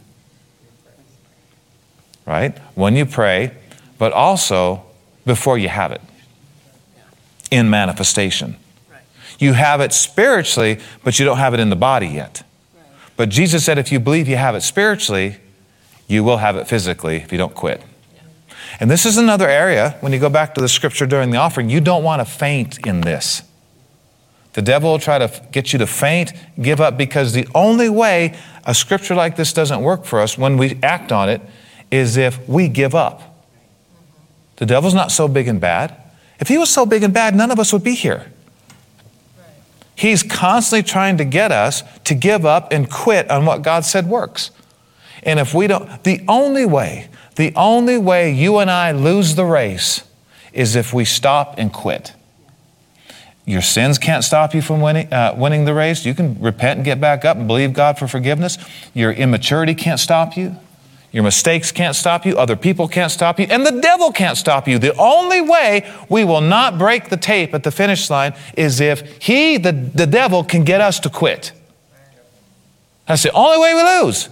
Right? 2.26 2.58
When 2.76 2.96
you 2.96 3.08
pray, 3.08 3.58
but 3.98 4.14
also 4.14 4.84
before 5.26 5.58
you 5.58 5.70
have 5.70 5.92
it 5.92 6.02
in 7.50 7.70
manifestation. 7.70 8.58
You 9.40 9.54
have 9.54 9.82
it 9.82 9.92
spiritually, 9.92 10.78
but 11.04 11.18
you 11.18 11.26
don't 11.26 11.40
have 11.40 11.56
it 11.56 11.60
in 11.60 11.72
the 11.72 11.76
body 11.76 12.08
yet. 12.08 12.44
But 13.18 13.30
Jesus 13.30 13.66
said 13.66 13.80
if 13.80 13.92
you 13.92 14.00
believe 14.00 14.28
you 14.28 14.38
have 14.38 14.54
it 14.54 14.62
spiritually, 14.62 15.38
you 16.08 16.24
will 16.24 16.38
have 16.38 16.56
it 16.56 16.68
physically 16.68 17.18
if 17.18 17.32
you 17.32 17.40
don't 17.40 17.56
quit. 17.56 17.82
And 18.80 18.90
this 18.90 19.06
is 19.06 19.18
another 19.18 19.50
area, 19.50 19.98
when 20.02 20.14
you 20.14 20.20
go 20.20 20.30
back 20.30 20.54
to 20.56 20.62
the 20.62 20.70
scripture 20.70 21.08
during 21.08 21.32
the 21.32 21.38
offering, 21.38 21.72
you 21.72 21.82
don't 21.82 22.04
want 22.04 22.20
to 22.20 22.26
faint 22.26 22.86
in 22.86 23.02
this. 23.02 23.42
The 24.54 24.62
devil 24.62 24.92
will 24.92 25.00
try 25.00 25.18
to 25.18 25.42
get 25.52 25.72
you 25.72 25.80
to 25.80 25.88
faint, 25.88 26.34
give 26.62 26.82
up, 26.82 26.98
because 26.98 27.34
the 27.34 27.48
only 27.56 27.90
way 27.90 28.38
a 28.66 28.76
scripture 28.76 29.16
like 29.16 29.36
this 29.36 29.54
doesn't 29.54 29.82
work 29.82 30.04
for 30.04 30.20
us 30.20 30.38
when 30.38 30.58
we 30.58 30.78
act 30.84 31.12
on 31.12 31.30
it 31.30 31.42
is 31.90 32.18
if 32.18 32.48
we 32.48 32.68
give 32.68 32.94
up. 32.94 33.46
The 34.58 34.66
devil's 34.66 34.94
not 34.94 35.12
so 35.12 35.28
big 35.28 35.48
and 35.48 35.60
bad. 35.60 35.96
If 36.40 36.48
he 36.48 36.58
was 36.58 36.70
so 36.70 36.86
big 36.86 37.04
and 37.04 37.14
bad, 37.14 37.36
none 37.36 37.52
of 37.52 37.60
us 37.60 37.72
would 37.72 37.84
be 37.84 37.96
here. 37.96 38.32
He's 39.96 40.24
constantly 40.24 40.84
trying 40.84 41.18
to 41.18 41.26
get 41.26 41.52
us 41.52 41.84
to 42.06 42.16
give 42.16 42.46
up 42.46 42.72
and 42.72 42.90
quit 42.90 43.30
on 43.30 43.46
what 43.46 43.62
God 43.62 43.86
said 43.86 44.08
works. 44.08 44.52
And 45.24 45.40
if 45.40 45.54
we 45.54 45.68
don't, 45.68 46.04
the 46.04 46.24
only 46.28 46.66
way, 46.66 47.10
the 47.36 47.54
only 47.56 47.98
way 47.98 48.34
you 48.34 48.58
and 48.58 48.72
I 48.72 48.92
lose 48.92 49.36
the 49.36 49.46
race 49.46 50.04
is 50.54 50.76
if 50.76 50.94
we 50.94 51.06
stop 51.06 51.56
and 51.58 51.72
quit. 51.72 52.14
Your 53.46 53.62
sins 53.62 53.98
can't 53.98 54.24
stop 54.24 54.54
you 54.54 54.62
from 54.62 54.82
winning, 54.82 55.12
uh, 55.12 55.34
winning 55.36 55.66
the 55.66 55.74
race. 55.74 56.06
You 56.06 56.14
can 56.14 56.40
repent 56.40 56.78
and 56.78 56.86
get 56.86 57.02
back 57.02 57.26
up 57.26 57.38
and 57.38 57.48
believe 57.48 57.74
God 57.74 57.98
for 57.98 58.08
forgiveness. 58.08 58.58
Your 58.94 59.12
immaturity 59.12 59.74
can't 59.74 60.00
stop 60.00 60.38
you. 60.38 60.56
Your 61.12 61.24
mistakes 61.24 61.72
can't 61.72 61.96
stop 61.96 62.26
you. 62.26 62.38
Other 62.38 62.56
people 62.56 62.88
can't 62.88 63.12
stop 63.12 63.40
you. 63.40 63.48
And 63.50 63.66
the 63.66 63.82
devil 63.82 64.12
can't 64.12 64.38
stop 64.38 64.68
you. 64.68 64.80
The 64.80 64.96
only 64.96 65.42
way 65.42 65.92
we 66.08 66.24
will 66.24 66.40
not 66.40 66.78
break 66.78 67.10
the 67.10 67.18
tape 67.18 67.54
at 67.54 67.64
the 67.64 67.72
finish 67.72 68.10
line 68.10 68.34
is 68.56 68.80
if 68.80 69.22
he, 69.22 69.58
the, 69.58 69.74
the 69.74 70.08
devil, 70.08 70.44
can 70.44 70.64
get 70.64 70.80
us 70.80 71.00
to 71.02 71.10
quit. 71.10 71.52
That's 73.08 73.24
the 73.24 73.32
only 73.34 73.60
way 73.60 73.74
we 73.74 73.84
lose. 73.84 74.30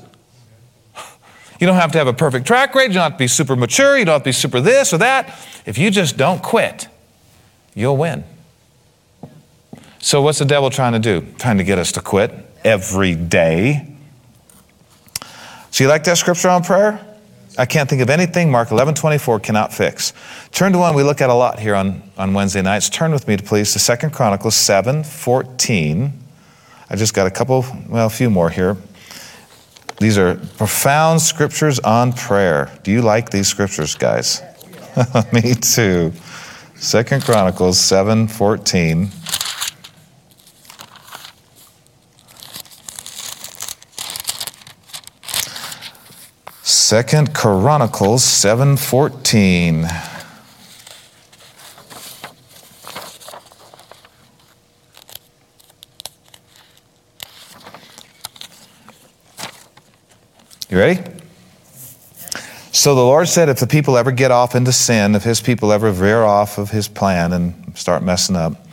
You 1.59 1.67
don't 1.67 1.75
have 1.75 1.91
to 1.91 1.97
have 1.97 2.07
a 2.07 2.13
perfect 2.13 2.47
track 2.47 2.73
record. 2.73 2.91
You 2.91 2.93
don't 2.93 3.03
have 3.03 3.13
to 3.13 3.17
be 3.17 3.27
super 3.27 3.57
mature. 3.57 3.97
You 3.97 4.05
don't 4.05 4.13
have 4.13 4.21
to 4.21 4.29
be 4.29 4.31
super 4.31 4.61
this 4.61 4.93
or 4.93 4.99
that. 4.99 5.27
If 5.65 5.77
you 5.77 5.91
just 5.91 6.15
don't 6.15 6.41
quit, 6.41 6.87
you'll 7.75 7.97
win. 7.97 8.23
So, 9.99 10.21
what's 10.21 10.39
the 10.39 10.45
devil 10.45 10.69
trying 10.69 10.93
to 10.93 10.99
do? 10.99 11.25
Trying 11.38 11.57
to 11.57 11.63
get 11.63 11.77
us 11.77 11.91
to 11.93 12.01
quit 12.01 12.33
every 12.63 13.15
day. 13.15 13.85
So 15.71 15.83
you 15.83 15.89
like 15.89 16.03
that 16.05 16.17
scripture 16.17 16.49
on 16.49 16.63
prayer? 16.63 17.05
I 17.57 17.65
can't 17.65 17.89
think 17.89 18.01
of 18.01 18.09
anything 18.09 18.49
Mark 18.49 18.71
11 18.71 18.95
24 18.95 19.39
cannot 19.41 19.73
fix. 19.73 20.13
Turn 20.51 20.71
to 20.71 20.77
one 20.77 20.95
we 20.95 21.03
look 21.03 21.19
at 21.19 21.29
a 21.29 21.33
lot 21.33 21.59
here 21.59 21.75
on, 21.75 22.01
on 22.17 22.33
Wednesday 22.33 22.62
nights. 22.62 22.89
Turn 22.89 23.12
with 23.12 23.27
me, 23.27 23.38
to 23.38 23.43
please, 23.43 23.73
to 23.73 23.79
Second 23.79 24.12
Chronicles 24.13 24.55
7 24.55 25.03
14. 25.03 26.13
I 26.89 26.95
just 26.95 27.13
got 27.13 27.27
a 27.27 27.31
couple, 27.31 27.65
well, 27.88 28.07
a 28.07 28.09
few 28.09 28.29
more 28.29 28.49
here. 28.49 28.77
These 29.99 30.17
are 30.17 30.35
profound 30.57 31.21
scriptures 31.21 31.79
on 31.79 32.13
prayer. 32.13 32.71
Do 32.83 32.91
you 32.91 33.01
like 33.01 33.29
these 33.29 33.47
scriptures, 33.47 33.95
guys? 33.95 34.41
me 35.33 35.53
too. 35.55 36.13
Second 36.75 37.23
Chronicles 37.23 37.77
7 37.77 38.27
14. 38.29 39.09
Second 46.89 47.36
Chronicles 47.36 48.23
7:14. 48.23 49.88
You 60.67 60.80
ready? 60.80 60.99
So 62.71 62.95
the 62.95 63.02
Lord 63.02 63.28
said, 63.28 63.49
if 63.49 63.60
the 63.60 63.67
people 63.67 63.95
ever 63.95 64.12
get 64.12 64.32
off 64.32 64.56
into 64.56 64.71
sin, 64.71 65.13
if 65.13 65.21
his 65.21 65.41
people 65.41 65.71
ever 65.71 65.91
veer 65.91 66.23
off 66.23 66.58
of 66.58 66.71
his 66.71 66.88
plan 66.88 67.34
and 67.34 67.71
start 67.78 68.02
messing 68.02 68.36
up, 68.36 68.65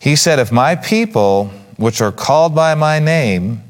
he 0.00 0.16
said, 0.16 0.40
if 0.40 0.50
my 0.50 0.74
people, 0.74 1.52
which 1.76 2.00
are 2.00 2.10
called 2.10 2.56
by 2.56 2.74
my 2.74 2.98
name, 2.98 3.62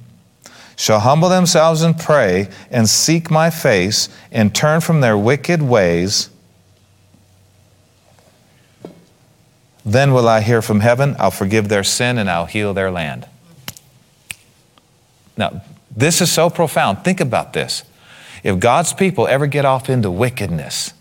shall 0.78 1.00
humble 1.00 1.28
themselves 1.28 1.82
and 1.82 1.98
pray 1.98 2.48
and 2.70 2.88
seek 2.88 3.30
my 3.30 3.50
face 3.50 4.08
and 4.30 4.54
turn 4.54 4.80
from 4.80 5.00
their 5.00 5.18
wicked 5.18 5.60
ways, 5.60 6.30
then 9.84 10.14
will 10.14 10.28
I 10.28 10.40
hear 10.40 10.62
from 10.62 10.80
heaven, 10.80 11.16
I'll 11.18 11.32
forgive 11.32 11.68
their 11.68 11.82
sin, 11.82 12.16
and 12.16 12.30
I'll 12.30 12.46
heal 12.46 12.72
their 12.74 12.92
land. 12.92 13.26
Now, 15.36 15.62
this 15.94 16.20
is 16.20 16.30
so 16.30 16.48
profound. 16.48 17.04
Think 17.04 17.20
about 17.20 17.54
this. 17.54 17.82
If 18.44 18.60
God's 18.60 18.92
people 18.92 19.26
ever 19.26 19.48
get 19.48 19.64
off 19.64 19.90
into 19.90 20.12
wickedness 20.12 20.92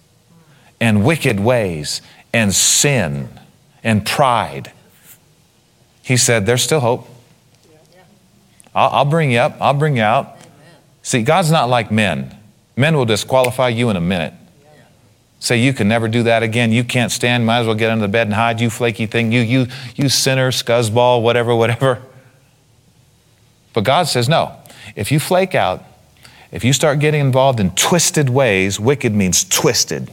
and 0.81 1.05
wicked 1.05 1.39
ways 1.39 2.01
and 2.33 2.51
sin 2.51 3.29
and 3.83 4.05
pride, 4.05 4.71
He 6.01 6.17
said, 6.17 6.45
there's 6.45 6.63
still 6.63 6.79
hope. 6.79 7.09
I'll, 8.77 8.89
I'll 8.91 9.05
bring 9.05 9.31
you 9.31 9.39
up, 9.39 9.57
I'll 9.59 9.73
bring 9.73 9.97
you 9.97 10.03
out. 10.03 10.25
Amen. 10.27 10.45
See, 11.01 11.23
God's 11.23 11.51
not 11.51 11.67
like 11.67 11.91
men. 11.91 12.37
Men 12.75 12.95
will 12.95 13.05
disqualify 13.05 13.69
you 13.69 13.89
in 13.89 13.97
a 13.97 14.01
minute. 14.01 14.33
Say 15.39 15.57
you 15.57 15.73
can 15.73 15.87
never 15.87 16.07
do 16.07 16.23
that 16.23 16.43
again. 16.43 16.71
You 16.71 16.83
can't 16.83 17.11
stand. 17.11 17.45
Might 17.45 17.59
as 17.59 17.65
well 17.67 17.75
get 17.75 17.91
under 17.91 18.03
the 18.03 18.11
bed 18.11 18.27
and 18.27 18.35
hide. 18.35 18.61
You 18.61 18.69
flaky 18.69 19.07
thing. 19.07 19.31
You 19.31 19.41
you 19.41 19.67
you 19.95 20.09
sinner, 20.09 20.51
scuzzball, 20.51 21.21
whatever, 21.21 21.55
whatever. 21.55 22.01
But 23.73 23.83
God 23.83 24.03
says 24.03 24.27
no. 24.27 24.55
If 24.95 25.11
you 25.11 25.19
flake 25.19 25.53
out, 25.53 25.83
if 26.51 26.63
you 26.63 26.73
start 26.73 26.99
getting 26.99 27.21
involved 27.21 27.59
in 27.59 27.71
twisted 27.71 28.29
ways, 28.29 28.79
wicked 28.79 29.13
means 29.13 29.43
twisted. 29.43 30.09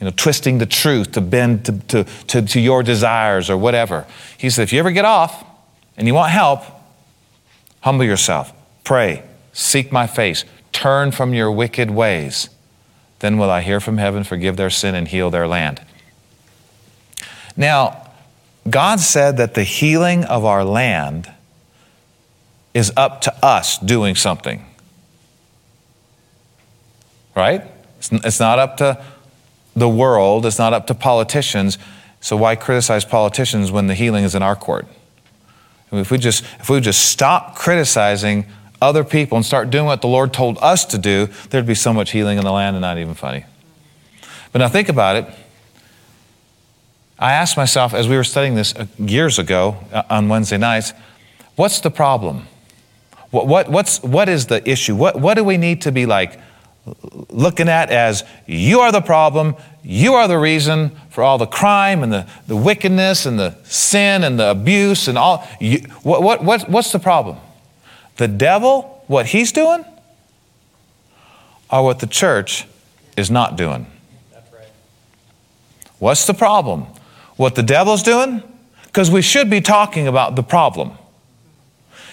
You 0.00 0.06
know, 0.06 0.12
twisting 0.14 0.58
the 0.58 0.66
truth 0.66 1.12
to 1.12 1.20
bend 1.20 1.64
to, 1.66 1.72
to, 1.88 2.04
to, 2.04 2.42
to 2.42 2.60
your 2.60 2.82
desires 2.82 3.48
or 3.48 3.56
whatever. 3.56 4.06
He 4.38 4.50
said, 4.50 4.62
if 4.64 4.72
you 4.72 4.80
ever 4.80 4.90
get 4.90 5.04
off 5.04 5.44
and 5.96 6.06
you 6.06 6.14
want 6.14 6.30
help, 6.30 6.64
Humble 7.82 8.04
yourself. 8.04 8.52
Pray. 8.82 9.22
Seek 9.52 9.92
my 9.92 10.06
face. 10.06 10.44
Turn 10.72 11.12
from 11.12 11.34
your 11.34 11.52
wicked 11.52 11.90
ways. 11.90 12.48
Then 13.18 13.38
will 13.38 13.50
I 13.50 13.60
hear 13.60 13.78
from 13.78 13.98
heaven, 13.98 14.24
forgive 14.24 14.56
their 14.56 14.70
sin, 14.70 14.94
and 14.94 15.06
heal 15.06 15.30
their 15.30 15.46
land. 15.46 15.80
Now, 17.56 18.08
God 18.68 18.98
said 18.98 19.36
that 19.36 19.54
the 19.54 19.64
healing 19.64 20.24
of 20.24 20.44
our 20.44 20.64
land 20.64 21.30
is 22.74 22.92
up 22.96 23.20
to 23.22 23.44
us 23.44 23.78
doing 23.78 24.14
something. 24.14 24.64
Right? 27.36 27.62
It's 27.98 28.40
not 28.40 28.58
up 28.58 28.78
to 28.78 29.04
the 29.76 29.88
world, 29.88 30.46
it's 30.46 30.58
not 30.58 30.72
up 30.72 30.86
to 30.88 30.94
politicians. 30.94 31.78
So 32.20 32.36
why 32.36 32.56
criticize 32.56 33.04
politicians 33.04 33.70
when 33.70 33.88
the 33.88 33.94
healing 33.94 34.24
is 34.24 34.34
in 34.34 34.42
our 34.42 34.56
court? 34.56 34.86
If 35.92 36.10
we 36.10 36.18
just 36.18 36.42
if 36.58 36.70
we 36.70 36.80
just 36.80 37.10
stop 37.10 37.54
criticizing 37.54 38.46
other 38.80 39.04
people 39.04 39.36
and 39.36 39.44
start 39.44 39.70
doing 39.70 39.86
what 39.86 40.00
the 40.00 40.08
Lord 40.08 40.32
told 40.32 40.58
us 40.60 40.84
to 40.86 40.98
do, 40.98 41.28
there'd 41.50 41.66
be 41.66 41.74
so 41.74 41.92
much 41.92 42.10
healing 42.10 42.38
in 42.38 42.44
the 42.44 42.50
land 42.50 42.74
and 42.74 42.80
not 42.80 42.98
even 42.98 43.14
funny. 43.14 43.44
But 44.50 44.58
now 44.58 44.68
think 44.68 44.88
about 44.88 45.16
it. 45.16 45.26
I 47.18 47.32
asked 47.32 47.56
myself 47.56 47.94
as 47.94 48.08
we 48.08 48.16
were 48.16 48.24
studying 48.24 48.56
this 48.56 48.74
uh, 48.74 48.86
years 48.98 49.38
ago 49.38 49.76
uh, 49.92 50.02
on 50.10 50.28
Wednesday 50.28 50.58
nights, 50.58 50.92
what's 51.54 51.78
the 51.80 51.90
problem? 51.90 52.48
What, 53.30 53.46
what, 53.46 53.68
what's, 53.68 54.02
what 54.02 54.28
is 54.28 54.46
the 54.46 54.68
issue? 54.68 54.96
What, 54.96 55.20
what 55.20 55.34
do 55.34 55.44
we 55.44 55.56
need 55.56 55.82
to 55.82 55.92
be 55.92 56.04
like 56.04 56.40
looking 57.30 57.68
at 57.68 57.90
as 57.90 58.24
you 58.46 58.80
are 58.80 58.90
the 58.90 59.00
problem, 59.00 59.54
you 59.82 60.14
are 60.14 60.26
the 60.26 60.38
reason 60.38 60.90
for 61.10 61.22
all 61.22 61.38
the 61.38 61.46
crime 61.46 62.02
and 62.02 62.12
the, 62.12 62.26
the 62.46 62.56
wickedness 62.56 63.26
and 63.26 63.38
the 63.38 63.56
sin 63.64 64.24
and 64.24 64.38
the 64.38 64.50
abuse 64.50 65.08
and 65.08 65.16
all? 65.16 65.46
You, 65.60 65.80
what, 66.02 66.22
what, 66.22 66.42
what, 66.42 66.68
what's 66.68 66.92
the 66.92 66.98
problem? 66.98 67.36
The 68.16 68.28
devil, 68.28 69.04
what 69.06 69.26
he's 69.26 69.52
doing, 69.52 69.84
or 71.70 71.84
what 71.84 72.00
the 72.00 72.06
church 72.06 72.66
is 73.16 73.30
not 73.30 73.56
doing? 73.56 73.86
What's 75.98 76.26
the 76.26 76.34
problem? 76.34 76.86
what 77.36 77.54
the 77.54 77.62
devil's 77.62 78.02
doing? 78.02 78.42
Because 78.84 79.10
we 79.10 79.22
should 79.22 79.50
be 79.50 79.60
talking 79.60 80.06
about 80.06 80.36
the 80.36 80.42
problem. 80.42 80.92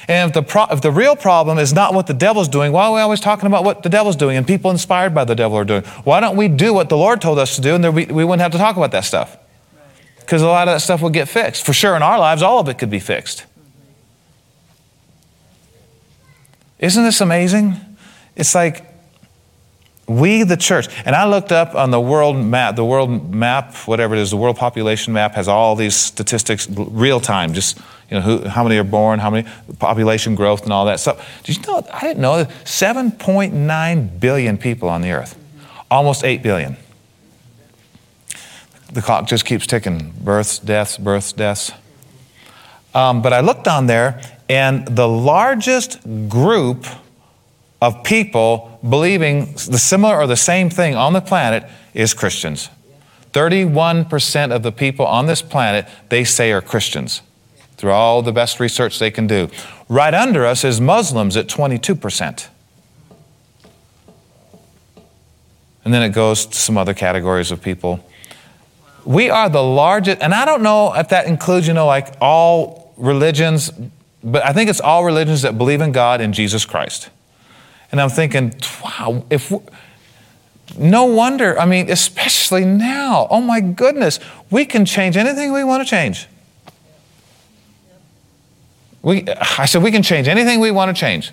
And 0.09 0.29
if 0.29 0.33
the, 0.33 0.41
pro- 0.41 0.65
if 0.71 0.81
the 0.81 0.91
real 0.91 1.15
problem 1.15 1.59
is 1.59 1.71
not 1.71 1.93
what 1.93 2.07
the 2.07 2.15
devil's 2.15 2.47
doing, 2.47 2.71
why 2.71 2.87
are 2.87 2.93
we 2.95 2.99
always 2.99 3.19
talking 3.19 3.45
about 3.45 3.63
what 3.63 3.83
the 3.83 3.89
devil's 3.89 4.15
doing 4.15 4.37
and 4.37 4.47
people 4.47 4.71
inspired 4.71 5.13
by 5.13 5.23
the 5.23 5.35
devil 5.35 5.55
are 5.55 5.63
doing? 5.63 5.83
Why 6.03 6.19
don't 6.19 6.35
we 6.35 6.47
do 6.47 6.73
what 6.73 6.89
the 6.89 6.97
Lord 6.97 7.21
told 7.21 7.37
us 7.37 7.55
to 7.57 7.61
do 7.61 7.75
and 7.75 7.93
we, 7.93 8.07
we 8.07 8.25
wouldn't 8.25 8.41
have 8.41 8.51
to 8.53 8.57
talk 8.57 8.75
about 8.75 8.91
that 8.91 9.05
stuff? 9.05 9.37
Because 10.19 10.41
a 10.41 10.47
lot 10.47 10.67
of 10.67 10.73
that 10.73 10.81
stuff 10.81 11.03
would 11.03 11.13
get 11.13 11.29
fixed. 11.29 11.63
For 11.63 11.73
sure, 11.73 11.95
in 11.95 12.01
our 12.01 12.17
lives, 12.17 12.41
all 12.41 12.59
of 12.59 12.67
it 12.67 12.79
could 12.79 12.89
be 12.89 12.99
fixed. 12.99 13.45
Isn't 16.79 17.03
this 17.03 17.21
amazing? 17.21 17.75
It's 18.35 18.55
like 18.55 18.88
we, 20.09 20.41
the 20.41 20.57
church, 20.57 20.87
and 21.05 21.15
I 21.15 21.25
looked 21.27 21.51
up 21.51 21.75
on 21.75 21.91
the 21.91 22.01
world 22.01 22.35
map, 22.35 22.75
the 22.75 22.83
world 22.83 23.33
map, 23.33 23.75
whatever 23.85 24.15
it 24.15 24.19
is, 24.19 24.31
the 24.31 24.37
world 24.37 24.57
population 24.57 25.13
map 25.13 25.35
has 25.35 25.47
all 25.47 25.75
these 25.75 25.95
statistics 25.95 26.67
real 26.67 27.19
time, 27.19 27.53
just 27.53 27.77
you 28.09 28.17
know, 28.17 28.21
who, 28.21 28.47
how 28.47 28.63
many 28.63 28.77
are 28.77 28.83
born, 28.83 29.19
how 29.19 29.29
many 29.29 29.47
population 29.77 30.33
growth, 30.33 30.63
and 30.63 30.73
all 30.73 30.85
that 30.85 30.99
stuff. 30.99 31.43
Did 31.43 31.57
you 31.57 31.63
know? 31.63 31.87
I 31.93 32.01
didn't 32.01 32.21
know 32.21 32.45
7.9 32.63 34.19
billion 34.19 34.57
people 34.57 34.89
on 34.89 35.01
the 35.01 35.11
earth, 35.11 35.37
almost 35.91 36.23
8 36.23 36.41
billion. 36.41 36.75
The 38.91 39.03
clock 39.03 39.27
just 39.27 39.45
keeps 39.45 39.67
ticking 39.67 40.11
births, 40.19 40.57
deaths, 40.57 40.97
births, 40.97 41.33
deaths. 41.33 41.71
Um, 42.95 43.21
but 43.21 43.31
I 43.31 43.41
looked 43.41 43.67
on 43.67 43.85
there, 43.85 44.19
and 44.49 44.87
the 44.87 45.07
largest 45.07 45.99
group 46.27 46.87
of 47.81 48.03
people 48.03 48.79
believing 48.87 49.53
the 49.53 49.79
similar 49.79 50.17
or 50.17 50.27
the 50.27 50.35
same 50.35 50.69
thing 50.69 50.95
on 50.95 51.13
the 51.13 51.21
planet 51.21 51.63
is 51.93 52.13
Christians. 52.13 52.69
31% 53.31 54.51
of 54.51 54.63
the 54.63 54.71
people 54.71 55.05
on 55.05 55.27
this 55.27 55.41
planet 55.41 55.87
they 56.09 56.23
say 56.23 56.51
are 56.51 56.61
Christians 56.61 57.21
through 57.77 57.91
all 57.91 58.21
the 58.21 58.33
best 58.33 58.59
research 58.59 58.99
they 58.99 59.11
can 59.11 59.27
do. 59.27 59.49
Right 59.87 60.13
under 60.13 60.45
us 60.45 60.63
is 60.63 60.81
Muslims 60.81 61.37
at 61.37 61.47
22%. 61.47 62.47
And 65.85 65.93
then 65.93 66.03
it 66.03 66.09
goes 66.09 66.45
to 66.45 66.57
some 66.57 66.77
other 66.77 66.93
categories 66.93 67.51
of 67.51 67.61
people. 67.61 68.05
We 69.05 69.29
are 69.29 69.49
the 69.49 69.63
largest, 69.63 70.21
and 70.21 70.33
I 70.33 70.43
don't 70.43 70.61
know 70.61 70.93
if 70.93 71.09
that 71.09 71.25
includes, 71.25 71.67
you 71.67 71.73
know, 71.73 71.87
like 71.87 72.13
all 72.19 72.93
religions, 72.97 73.71
but 74.23 74.45
I 74.45 74.51
think 74.51 74.69
it's 74.69 74.81
all 74.81 75.05
religions 75.05 75.43
that 75.43 75.57
believe 75.57 75.79
in 75.79 75.93
God 75.93 76.19
and 76.19 76.33
Jesus 76.33 76.65
Christ. 76.65 77.09
And 77.91 77.99
I'm 77.99 78.09
thinking, 78.09 78.53
wow, 78.83 79.25
if 79.29 79.51
no 80.77 81.05
wonder, 81.05 81.59
I 81.59 81.65
mean, 81.65 81.89
especially 81.89 82.65
now, 82.65 83.27
oh 83.29 83.41
my 83.41 83.61
goodness, 83.61 84.19
we 84.51 84.65
can 84.65 84.85
change 84.85 85.17
anything 85.17 85.51
we 85.51 85.63
want 85.63 85.83
to 85.83 85.89
change. 85.89 86.27
We, 89.01 89.25
I 89.27 89.65
said, 89.65 89.81
we 89.81 89.91
can 89.91 90.03
change 90.03 90.27
anything 90.27 90.59
we 90.59 90.71
want 90.71 90.95
to 90.95 90.99
change. 90.99 91.31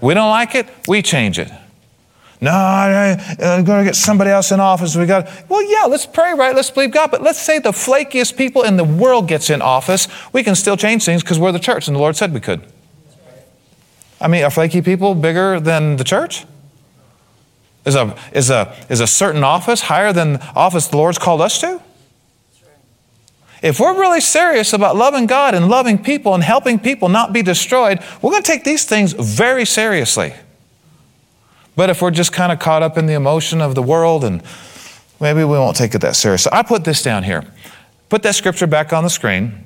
We 0.00 0.14
don't 0.14 0.30
like 0.30 0.54
it, 0.54 0.68
we 0.86 1.02
change 1.02 1.38
it. 1.38 1.50
No, 2.40 2.52
I, 2.52 3.20
am 3.40 3.64
going 3.64 3.80
to 3.80 3.84
get 3.84 3.96
somebody 3.96 4.30
else 4.30 4.52
in 4.52 4.60
office. 4.60 4.94
We 4.94 5.06
got. 5.06 5.28
Well, 5.48 5.62
yeah, 5.62 5.86
let's 5.86 6.06
pray, 6.06 6.34
right? 6.34 6.54
Let's 6.54 6.70
believe 6.70 6.92
God. 6.92 7.10
But 7.10 7.20
let's 7.20 7.40
say 7.40 7.58
the 7.58 7.72
flakiest 7.72 8.36
people 8.36 8.62
in 8.62 8.76
the 8.76 8.84
world 8.84 9.26
gets 9.26 9.50
in 9.50 9.60
office. 9.60 10.06
We 10.32 10.44
can 10.44 10.54
still 10.54 10.76
change 10.76 11.04
things 11.04 11.22
because 11.22 11.40
we're 11.40 11.50
the 11.50 11.58
church, 11.58 11.88
and 11.88 11.96
the 11.96 12.00
Lord 12.00 12.14
said 12.14 12.32
we 12.32 12.38
could. 12.38 12.62
I 14.20 14.28
mean, 14.28 14.44
are 14.44 14.50
flaky 14.50 14.82
people 14.82 15.14
bigger 15.14 15.60
than 15.60 15.96
the 15.96 16.04
church? 16.04 16.44
Is 17.84 17.94
a, 17.94 18.16
is 18.32 18.50
a, 18.50 18.74
is 18.88 19.00
a 19.00 19.06
certain 19.06 19.44
office 19.44 19.82
higher 19.82 20.12
than 20.12 20.34
the 20.34 20.44
office 20.54 20.88
the 20.88 20.96
Lord's 20.96 21.18
called 21.18 21.40
us 21.40 21.60
to? 21.60 21.80
If 23.62 23.80
we're 23.80 23.98
really 23.98 24.20
serious 24.20 24.72
about 24.72 24.94
loving 24.96 25.26
God 25.26 25.54
and 25.54 25.68
loving 25.68 26.02
people 26.02 26.34
and 26.34 26.44
helping 26.44 26.78
people 26.78 27.08
not 27.08 27.32
be 27.32 27.42
destroyed, 27.42 28.00
we're 28.22 28.30
going 28.30 28.42
to 28.42 28.50
take 28.50 28.64
these 28.64 28.84
things 28.84 29.12
very 29.12 29.64
seriously. 29.64 30.32
But 31.74 31.90
if 31.90 32.02
we're 32.02 32.10
just 32.10 32.32
kind 32.32 32.52
of 32.52 32.58
caught 32.58 32.82
up 32.82 32.98
in 32.98 33.06
the 33.06 33.14
emotion 33.14 33.60
of 33.60 33.74
the 33.74 33.82
world 33.82 34.24
and 34.24 34.42
maybe 35.20 35.40
we 35.40 35.58
won't 35.58 35.76
take 35.76 35.94
it 35.94 36.00
that 36.00 36.14
serious. 36.14 36.42
So 36.42 36.50
I 36.52 36.62
put 36.62 36.84
this 36.84 37.02
down 37.02 37.24
here. 37.24 37.44
Put 38.08 38.22
that 38.22 38.34
scripture 38.34 38.66
back 38.66 38.92
on 38.92 39.04
the 39.04 39.10
screen. 39.10 39.64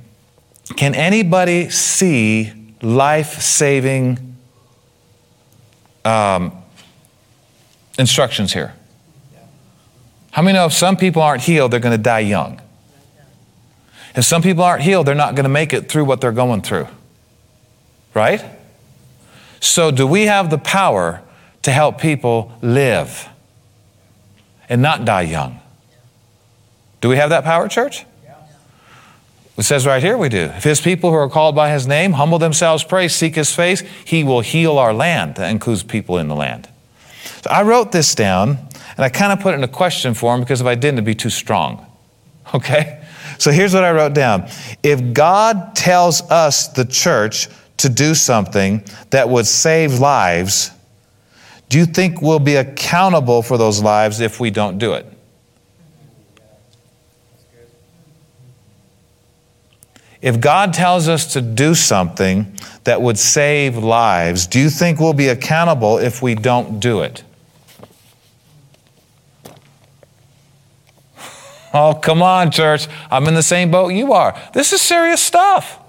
Can 0.77 0.95
anybody 0.95 1.71
see 1.71 2.53
life 2.83 3.41
saving 3.41 4.32
um, 6.05 6.53
instructions 7.99 8.53
here. 8.53 8.75
How 10.33 10.43
many 10.43 10.57
know 10.57 10.67
if 10.67 10.73
some 10.73 10.97
people 10.97 11.23
aren't 11.23 11.43
healed, 11.43 11.73
they're 11.73 11.81
going 11.81 11.97
to 11.97 12.03
die 12.03 12.21
young? 12.21 12.61
If 14.15 14.25
some 14.25 14.43
people 14.43 14.62
aren't 14.65 14.83
healed, 14.83 15.07
they're 15.07 15.15
not 15.15 15.35
going 15.35 15.45
to 15.45 15.51
make 15.51 15.73
it 15.73 15.88
through 15.88 16.05
what 16.05 16.21
they're 16.21 16.33
going 16.33 16.62
through. 16.62 16.88
Right? 18.15 18.45
So, 19.61 19.91
do 19.91 20.07
we 20.07 20.23
have 20.23 20.51
the 20.51 20.59
power 20.59 21.23
to 21.62 21.71
help 21.71 22.01
people 22.01 22.53
live 22.62 23.29
and 24.69 24.83
not 24.83 25.05
die 25.05 25.23
young? 25.23 25.61
Do 27.01 27.09
we 27.09 27.17
have 27.17 27.31
that 27.31 27.45
power, 27.45 27.69
church? 27.69 28.05
It 29.57 29.65
says 29.65 29.87
right 29.87 30.03
here 30.03 30.17
we 30.17 30.29
do. 30.29 30.45
If 30.45 30.65
his 30.65 30.81
people 30.81 31.11
who 31.11 31.17
are 31.17 31.29
called 31.29 31.55
by 31.55 31.71
his 31.71 31.87
name 31.87 32.12
humble 32.12 32.38
themselves, 32.38 32.85
pray, 32.85 33.09
seek 33.09 33.35
his 33.35 33.55
face, 33.55 33.83
he 34.05 34.25
will 34.25 34.41
heal 34.41 34.79
our 34.79 34.95
land. 34.95 35.35
That 35.35 35.51
includes 35.51 35.83
people 35.83 36.19
in 36.19 36.29
the 36.29 36.35
land. 36.35 36.69
So 37.43 37.51
I 37.51 37.62
wrote 37.62 37.93
this 37.93 38.15
down 38.15 38.59
and 38.97 39.05
I 39.05 39.09
kind 39.09 39.33
of 39.33 39.41
put 39.41 39.55
it 39.55 39.59
in 39.59 39.65
a 39.65 39.69
question 39.69 40.15
form 40.15 40.41
because 40.41 40.61
if 40.61 40.67
I 40.67 40.75
didn't, 40.75 40.95
it'd 40.95 41.05
be 41.05 41.15
too 41.15 41.31
strong. 41.31 41.87
Okay? 42.55 43.03
So 43.38 43.51
here's 43.51 43.73
what 43.73 43.83
I 43.83 43.93
wrote 43.93 44.15
down. 44.15 44.49
If 44.83 45.15
God 45.15 45.75
tells 45.75 46.23
us, 46.23 46.69
the 46.69 46.85
church, 46.85 47.49
to 47.79 47.88
do 47.88 48.15
something 48.15 48.85
that 49.11 49.29
would 49.29 49.47
save 49.47 49.99
lives, 49.99 50.71
do 51.69 51.79
you 51.79 51.87
think 51.87 52.21
we'll 52.21 52.38
be 52.38 52.57
accountable 52.57 53.43
for 53.43 53.57
those 53.59 53.83
lives 53.83 54.21
if 54.21 54.38
we 54.38 54.51
don't 54.51 54.79
do 54.79 54.93
it? 54.93 55.12
If 60.23 60.41
God 60.41 60.73
tells 60.73 61.09
us 61.09 61.33
to 61.33 61.41
do 61.41 61.75
something 61.75 62.57
that 62.85 63.03
would 63.03 63.19
save 63.19 63.77
lives, 63.77 64.47
do 64.47 64.61
you 64.61 64.71
think 64.71 65.01
we'll 65.01 65.13
be 65.13 65.29
accountable 65.29 65.99
if 65.99 66.23
we 66.23 66.37
don't 66.37 66.79
do 66.79 67.01
it? 67.01 67.25
Oh, 71.75 71.95
come 71.95 72.23
on, 72.23 72.53
church. 72.53 72.87
I'm 73.11 73.27
in 73.27 73.35
the 73.35 73.43
same 73.43 73.71
boat 73.71 73.89
you 73.89 74.13
are. 74.13 74.41
This 74.55 74.73
is 74.73 74.81
serious 74.81 75.21
stuff. 75.21 75.81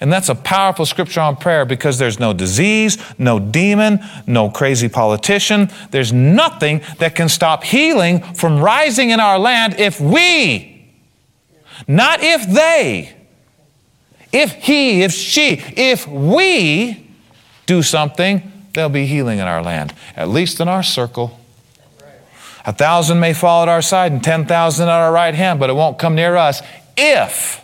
And 0.00 0.12
that's 0.12 0.28
a 0.28 0.34
powerful 0.34 0.86
scripture 0.86 1.20
on 1.20 1.36
prayer 1.36 1.64
because 1.64 1.98
there's 1.98 2.20
no 2.20 2.32
disease, 2.32 2.98
no 3.18 3.40
demon, 3.40 4.00
no 4.26 4.50
crazy 4.50 4.88
politician. 4.88 5.68
There's 5.90 6.12
nothing 6.12 6.82
that 6.98 7.16
can 7.16 7.28
stop 7.28 7.64
healing 7.64 8.20
from 8.34 8.60
rising 8.60 9.10
in 9.10 9.18
our 9.18 9.38
land 9.38 9.80
if 9.80 10.00
we, 10.00 10.92
not 11.88 12.20
if 12.22 12.48
they, 12.48 13.14
if 14.34 14.52
he, 14.54 15.02
if 15.02 15.12
she, 15.12 15.62
if 15.76 16.06
we 16.08 17.08
do 17.66 17.82
something, 17.82 18.52
there'll 18.72 18.90
be 18.90 19.06
healing 19.06 19.38
in 19.38 19.46
our 19.46 19.62
land, 19.62 19.94
at 20.16 20.28
least 20.28 20.60
in 20.60 20.68
our 20.68 20.82
circle. 20.82 21.40
A 22.66 22.72
thousand 22.72 23.20
may 23.20 23.32
fall 23.32 23.62
at 23.62 23.68
our 23.68 23.82
side 23.82 24.10
and 24.10 24.24
10,000 24.24 24.88
at 24.88 24.92
our 24.92 25.12
right 25.12 25.34
hand, 25.34 25.60
but 25.60 25.70
it 25.70 25.74
won't 25.74 25.98
come 25.98 26.14
near 26.14 26.34
us 26.34 26.62
if 26.96 27.60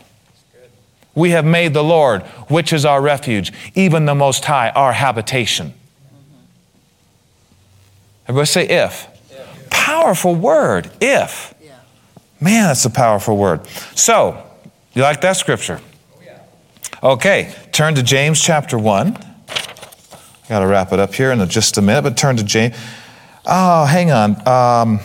we 1.14 1.30
have 1.30 1.44
made 1.44 1.74
the 1.74 1.82
Lord, 1.82 2.22
which 2.48 2.72
is 2.72 2.84
our 2.84 3.00
refuge, 3.00 3.52
even 3.74 4.04
the 4.04 4.14
Most 4.14 4.44
High, 4.44 4.70
our 4.70 4.92
habitation. 4.92 5.74
Everybody 8.28 8.46
say 8.46 8.68
if. 8.68 9.08
if. 9.30 9.70
Powerful 9.70 10.36
word, 10.36 10.88
if. 11.00 11.52
Yeah. 11.60 11.72
Man, 12.40 12.68
that's 12.68 12.84
a 12.84 12.90
powerful 12.90 13.36
word. 13.36 13.66
So, 13.96 14.40
you 14.94 15.02
like 15.02 15.20
that 15.22 15.36
scripture? 15.36 15.80
Okay, 17.02 17.54
turn 17.72 17.94
to 17.94 18.02
James 18.02 18.42
chapter 18.42 18.76
1. 18.78 19.12
Got 20.50 20.58
to 20.58 20.66
wrap 20.66 20.92
it 20.92 20.98
up 20.98 21.14
here 21.14 21.32
in 21.32 21.48
just 21.48 21.78
a 21.78 21.82
minute, 21.82 22.02
but 22.02 22.14
turn 22.14 22.36
to 22.36 22.44
James. 22.44 22.76
Oh, 23.46 23.86
hang 23.86 24.10
on. 24.10 24.46
Um, 24.46 25.00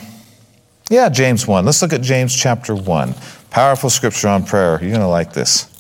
yeah, 0.90 1.08
James 1.08 1.48
1. 1.48 1.64
Let's 1.64 1.82
look 1.82 1.94
at 1.94 2.02
James 2.02 2.36
chapter 2.36 2.76
1. 2.76 3.16
Powerful 3.50 3.90
scripture 3.90 4.28
on 4.28 4.44
prayer. 4.44 4.78
You're 4.82 4.90
going 4.90 5.00
to 5.00 5.08
like 5.08 5.32
this. 5.32 5.72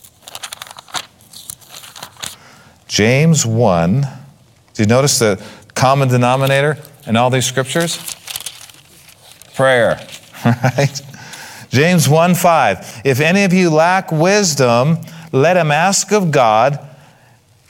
James 2.87 3.45
1. 3.45 4.01
Do 4.73 4.83
you 4.83 4.87
notice 4.87 5.19
the 5.19 5.43
common 5.73 6.07
denominator 6.07 6.77
in 7.05 7.17
all 7.17 7.29
these 7.29 7.45
scriptures? 7.45 7.97
Prayer, 9.53 9.99
right? 10.45 11.01
James 11.71 12.07
1 12.07 12.35
5. 12.35 13.01
If 13.03 13.19
any 13.19 13.43
of 13.43 13.51
you 13.51 13.69
lack 13.69 14.13
wisdom, 14.13 14.99
let 15.35 15.57
him 15.57 15.69
ask 15.69 16.11
of 16.11 16.31
God 16.31 16.79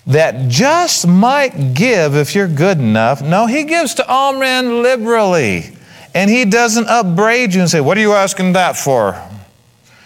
that 0.08 0.50
just 0.50 1.08
might 1.08 1.74
give 1.74 2.16
if 2.16 2.36
you're 2.36 2.48
good 2.48 2.78
enough. 2.78 3.22
No, 3.22 3.48
he 3.48 3.64
gives 3.64 3.96
to 3.96 4.08
all 4.08 4.38
men 4.38 4.84
liberally. 4.84 5.76
And 6.14 6.30
he 6.30 6.46
doesn't 6.46 6.88
upbraid 6.88 7.54
you 7.54 7.62
and 7.62 7.70
say, 7.70 7.82
What 7.82 7.98
are 7.98 8.02
you 8.02 8.14
asking 8.14 8.54
that 8.54 8.78
for? 8.78 9.22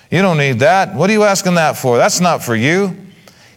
You 0.10 0.22
don't 0.22 0.38
need 0.38 0.60
that. 0.60 0.95
What 0.95 1.10
are 1.10 1.13
you 1.13 1.24
asking 1.24 1.56
that 1.56 1.78
for? 1.78 1.98
That's 1.98 2.19
not 2.19 2.41
for 2.41 2.56
you. 2.56 2.95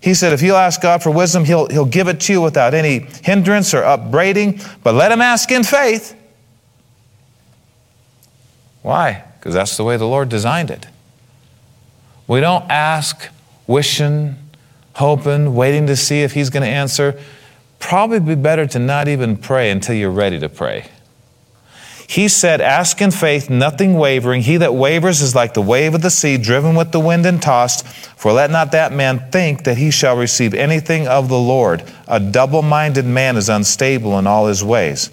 He 0.03 0.15
said, 0.15 0.33
if 0.33 0.43
you'll 0.43 0.57
ask 0.57 0.83
God 0.83 1.01
for 1.01 1.11
wisdom, 1.11 1.45
he'll, 1.45 1.69
he'll 1.69 1.85
give 1.85 2.09
it 2.09 2.21
to 2.23 2.33
you 2.33 2.43
without 2.43 2.75
any 2.75 3.07
hindrance 3.23 3.73
or 3.73 3.85
upbraiding, 3.85 4.61
but 4.83 4.95
let 4.95 5.13
him 5.13 5.23
ask 5.23 5.51
in 5.53 5.63
faith. 5.63 6.15
Why? 8.83 9.25
Because 9.39 9.55
that's 9.55 9.77
the 9.77 9.85
way 9.85 9.97
the 9.97 10.07
Lord 10.07 10.29
designed 10.29 10.71
it. 10.73 10.89
We 12.27 12.41
don't 12.41 12.69
ask 12.69 13.29
wishing, 13.67 14.37
hoping, 14.95 15.55
waiting 15.55 15.87
to 15.87 15.97
see 15.97 16.23
if 16.23 16.33
He's 16.33 16.51
going 16.51 16.63
to 16.63 16.69
answer. 16.69 17.19
Probably 17.79 18.21
be 18.21 18.35
better 18.35 18.67
to 18.69 18.79
not 18.79 19.09
even 19.09 19.37
pray 19.37 19.71
until 19.71 19.95
you're 19.95 20.11
ready 20.11 20.39
to 20.39 20.49
pray. 20.49 20.87
He 22.13 22.29
said, 22.29 22.61
Ask 22.61 23.01
in 23.01 23.11
faith, 23.11 23.49
nothing 23.49 23.95
wavering. 23.95 24.43
He 24.43 24.59
that 24.59 24.75
wavers 24.75 25.23
is 25.23 25.35
like 25.35 25.55
the 25.55 25.63
wave 25.63 25.95
of 25.95 26.03
the 26.03 26.11
sea, 26.11 26.37
driven 26.37 26.75
with 26.75 26.93
the 26.93 27.01
wind 27.01 27.25
and 27.25 27.41
tossed. 27.41 27.87
For 27.87 28.33
let 28.33 28.51
not 28.51 28.73
that 28.73 28.93
man 28.93 29.31
think 29.31 29.65
that 29.65 29.79
he 29.79 29.91
shall 29.91 30.17
receive 30.17 30.53
anything 30.53 31.09
of 31.09 31.31
the 31.31 31.39
Lord. 31.39 31.83
A 32.07 32.21
double 32.21 32.61
minded 32.61 33.07
man 33.07 33.39
is 33.39 33.49
unstable 33.49 34.19
in 34.19 34.27
all 34.27 34.47
his 34.47 34.63
ways. 34.63 35.09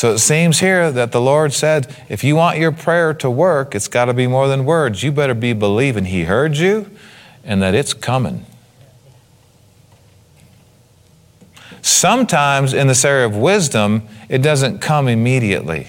So 0.00 0.14
it 0.14 0.18
seems 0.20 0.60
here 0.60 0.90
that 0.90 1.12
the 1.12 1.20
Lord 1.20 1.52
said, 1.52 1.94
if 2.08 2.24
you 2.24 2.34
want 2.34 2.58
your 2.58 2.72
prayer 2.72 3.12
to 3.12 3.30
work, 3.30 3.74
it's 3.74 3.86
got 3.86 4.06
to 4.06 4.14
be 4.14 4.26
more 4.26 4.48
than 4.48 4.64
words. 4.64 5.02
You 5.02 5.12
better 5.12 5.34
be 5.34 5.52
believing 5.52 6.06
He 6.06 6.24
heard 6.24 6.56
you 6.56 6.90
and 7.44 7.60
that 7.60 7.74
it's 7.74 7.92
coming. 7.92 8.46
Sometimes 11.82 12.72
in 12.72 12.86
this 12.86 13.04
area 13.04 13.26
of 13.26 13.36
wisdom, 13.36 14.08
it 14.30 14.38
doesn't 14.38 14.78
come 14.78 15.06
immediately. 15.06 15.88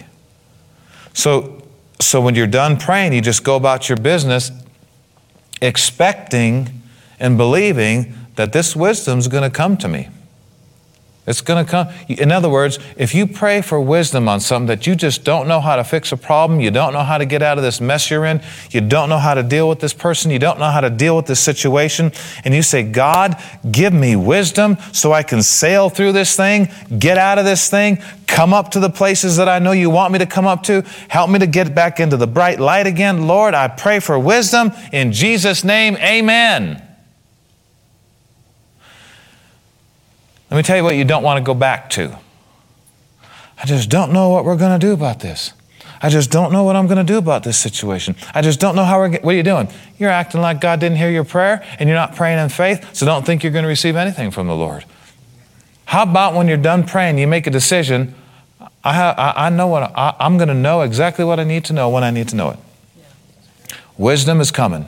So, 1.13 1.65
so 2.01 2.19
when 2.19 2.35
you're 2.35 2.47
done 2.47 2.75
praying, 2.75 3.13
you 3.13 3.21
just 3.21 3.45
go 3.45 3.55
about 3.55 3.87
your 3.87 3.97
business 3.97 4.51
expecting 5.61 6.81
and 7.17 7.37
believing 7.37 8.13
that 8.35 8.51
this 8.51 8.75
wisdom 8.75 9.19
is 9.19 9.29
going 9.29 9.49
to 9.49 9.49
come 9.49 9.77
to 9.77 9.87
me. 9.87 10.09
It's 11.31 11.41
going 11.41 11.65
to 11.65 11.71
come. 11.71 11.87
In 12.07 12.31
other 12.31 12.49
words, 12.49 12.77
if 12.97 13.15
you 13.15 13.25
pray 13.25 13.61
for 13.61 13.79
wisdom 13.79 14.27
on 14.27 14.41
something 14.41 14.67
that 14.67 14.85
you 14.85 14.95
just 14.95 15.23
don't 15.23 15.47
know 15.47 15.61
how 15.61 15.77
to 15.77 15.83
fix 15.83 16.11
a 16.11 16.17
problem, 16.17 16.59
you 16.59 16.69
don't 16.69 16.91
know 16.93 17.03
how 17.03 17.17
to 17.17 17.25
get 17.25 17.41
out 17.41 17.57
of 17.57 17.63
this 17.63 17.81
mess 17.81 18.11
you're 18.11 18.25
in, 18.25 18.41
you 18.69 18.81
don't 18.81 19.09
know 19.09 19.17
how 19.17 19.33
to 19.33 19.41
deal 19.41 19.67
with 19.67 19.79
this 19.79 19.93
person, 19.93 20.29
you 20.29 20.39
don't 20.39 20.59
know 20.59 20.69
how 20.69 20.81
to 20.81 20.89
deal 20.89 21.15
with 21.15 21.25
this 21.25 21.39
situation, 21.39 22.11
and 22.43 22.53
you 22.53 22.61
say, 22.61 22.83
God, 22.83 23.41
give 23.71 23.93
me 23.93 24.15
wisdom 24.15 24.77
so 24.91 25.13
I 25.13 25.23
can 25.23 25.41
sail 25.41 25.89
through 25.89 26.11
this 26.11 26.35
thing, 26.35 26.69
get 26.99 27.17
out 27.17 27.39
of 27.39 27.45
this 27.45 27.69
thing, 27.69 27.97
come 28.27 28.53
up 28.53 28.71
to 28.71 28.81
the 28.81 28.89
places 28.89 29.37
that 29.37 29.47
I 29.47 29.59
know 29.59 29.71
you 29.71 29.89
want 29.89 30.11
me 30.11 30.19
to 30.19 30.25
come 30.25 30.45
up 30.45 30.63
to, 30.63 30.83
help 31.07 31.29
me 31.29 31.39
to 31.39 31.47
get 31.47 31.73
back 31.73 32.01
into 32.01 32.17
the 32.17 32.27
bright 32.27 32.59
light 32.59 32.87
again. 32.87 33.25
Lord, 33.25 33.53
I 33.53 33.69
pray 33.69 34.01
for 34.01 34.19
wisdom. 34.19 34.73
In 34.91 35.13
Jesus' 35.13 35.63
name, 35.63 35.95
amen. 35.95 36.90
Let 40.51 40.57
me 40.57 40.63
tell 40.63 40.75
you 40.75 40.83
what 40.83 40.97
you 40.97 41.05
don't 41.05 41.23
want 41.23 41.37
to 41.37 41.43
go 41.43 41.53
back 41.53 41.89
to. 41.91 42.19
I 43.57 43.65
just 43.65 43.89
don't 43.89 44.11
know 44.11 44.29
what 44.29 44.43
we're 44.43 44.57
going 44.57 44.77
to 44.77 44.85
do 44.85 44.91
about 44.91 45.21
this. 45.21 45.53
I 46.01 46.09
just 46.09 46.29
don't 46.29 46.51
know 46.51 46.63
what 46.63 46.75
I'm 46.75 46.87
going 46.87 46.97
to 46.97 47.03
do 47.03 47.17
about 47.17 47.43
this 47.43 47.57
situation. 47.57 48.15
I 48.33 48.41
just 48.41 48.59
don't 48.59 48.75
know 48.75 48.83
how 48.83 48.99
we're. 48.99 49.09
Get, 49.09 49.23
what 49.23 49.33
are 49.33 49.37
you 49.37 49.43
doing? 49.43 49.69
You're 49.97 50.09
acting 50.09 50.41
like 50.41 50.59
God 50.59 50.79
didn't 50.79 50.97
hear 50.97 51.09
your 51.09 51.23
prayer, 51.23 51.63
and 51.79 51.87
you're 51.87 51.97
not 51.97 52.15
praying 52.15 52.39
in 52.39 52.49
faith. 52.49 52.93
So 52.93 53.05
don't 53.05 53.25
think 53.25 53.43
you're 53.43 53.53
going 53.53 53.63
to 53.63 53.69
receive 53.69 53.95
anything 53.95 54.29
from 54.29 54.47
the 54.47 54.55
Lord. 54.55 54.83
How 55.85 56.03
about 56.03 56.33
when 56.33 56.47
you're 56.47 56.57
done 56.57 56.85
praying, 56.85 57.17
you 57.17 57.27
make 57.27 57.47
a 57.47 57.51
decision? 57.51 58.15
I, 58.83 59.11
I, 59.11 59.45
I 59.45 59.49
know 59.49 59.67
what 59.67 59.83
I, 59.95 60.15
I'm 60.19 60.37
going 60.37 60.47
to 60.49 60.53
know 60.55 60.81
exactly 60.81 61.23
what 61.23 61.39
I 61.39 61.43
need 61.43 61.63
to 61.65 61.73
know 61.73 61.89
when 61.89 62.03
I 62.03 62.11
need 62.11 62.27
to 62.29 62.35
know 62.35 62.49
it. 62.49 62.59
Wisdom 63.97 64.41
is 64.41 64.51
coming. 64.51 64.87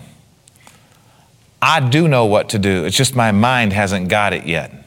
I 1.62 1.80
do 1.80 2.08
know 2.08 2.26
what 2.26 2.50
to 2.50 2.60
do. 2.60 2.86
It's 2.86 2.98
just 2.98 3.16
my 3.16 3.32
mind 3.32 3.72
hasn't 3.72 4.10
got 4.10 4.34
it 4.34 4.46
yet. 4.46 4.83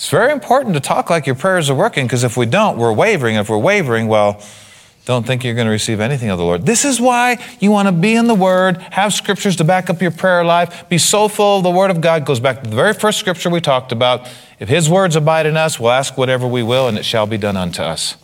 It's 0.00 0.08
very 0.08 0.32
important 0.32 0.72
to 0.72 0.80
talk 0.80 1.10
like 1.10 1.26
your 1.26 1.34
prayers 1.34 1.68
are 1.68 1.74
working 1.74 2.06
because 2.06 2.24
if 2.24 2.34
we 2.34 2.46
don't, 2.46 2.78
we're 2.78 2.90
wavering. 2.90 3.36
If 3.36 3.50
we're 3.50 3.58
wavering, 3.58 4.08
well, 4.08 4.42
don't 5.04 5.26
think 5.26 5.44
you're 5.44 5.52
going 5.52 5.66
to 5.66 5.70
receive 5.70 6.00
anything 6.00 6.30
of 6.30 6.38
the 6.38 6.44
Lord. 6.44 6.64
This 6.64 6.86
is 6.86 6.98
why 6.98 7.36
you 7.60 7.70
want 7.70 7.86
to 7.86 7.92
be 7.92 8.14
in 8.14 8.26
the 8.26 8.34
Word, 8.34 8.78
have 8.92 9.12
scriptures 9.12 9.56
to 9.56 9.64
back 9.64 9.90
up 9.90 10.00
your 10.00 10.10
prayer 10.10 10.42
life, 10.42 10.88
be 10.88 10.96
so 10.96 11.28
full 11.28 11.58
of 11.58 11.64
the 11.64 11.70
Word 11.70 11.90
of 11.90 12.00
God. 12.00 12.24
Goes 12.24 12.40
back 12.40 12.62
to 12.62 12.70
the 12.70 12.74
very 12.74 12.94
first 12.94 13.18
scripture 13.18 13.50
we 13.50 13.60
talked 13.60 13.92
about. 13.92 14.26
If 14.58 14.70
His 14.70 14.88
words 14.88 15.16
abide 15.16 15.44
in 15.44 15.58
us, 15.58 15.78
we'll 15.78 15.90
ask 15.90 16.16
whatever 16.16 16.46
we 16.46 16.62
will, 16.62 16.88
and 16.88 16.96
it 16.96 17.04
shall 17.04 17.26
be 17.26 17.36
done 17.36 17.58
unto 17.58 17.82
us. 17.82 18.16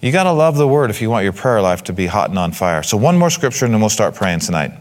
You 0.00 0.10
got 0.10 0.24
to 0.24 0.32
love 0.32 0.56
the 0.56 0.66
Word 0.66 0.88
if 0.88 1.02
you 1.02 1.10
want 1.10 1.24
your 1.24 1.34
prayer 1.34 1.60
life 1.60 1.84
to 1.84 1.92
be 1.92 2.06
hot 2.06 2.30
and 2.30 2.38
on 2.38 2.52
fire. 2.52 2.82
So, 2.82 2.96
one 2.96 3.18
more 3.18 3.28
scripture, 3.28 3.66
and 3.66 3.74
then 3.74 3.82
we'll 3.82 3.90
start 3.90 4.14
praying 4.14 4.38
tonight. 4.38 4.72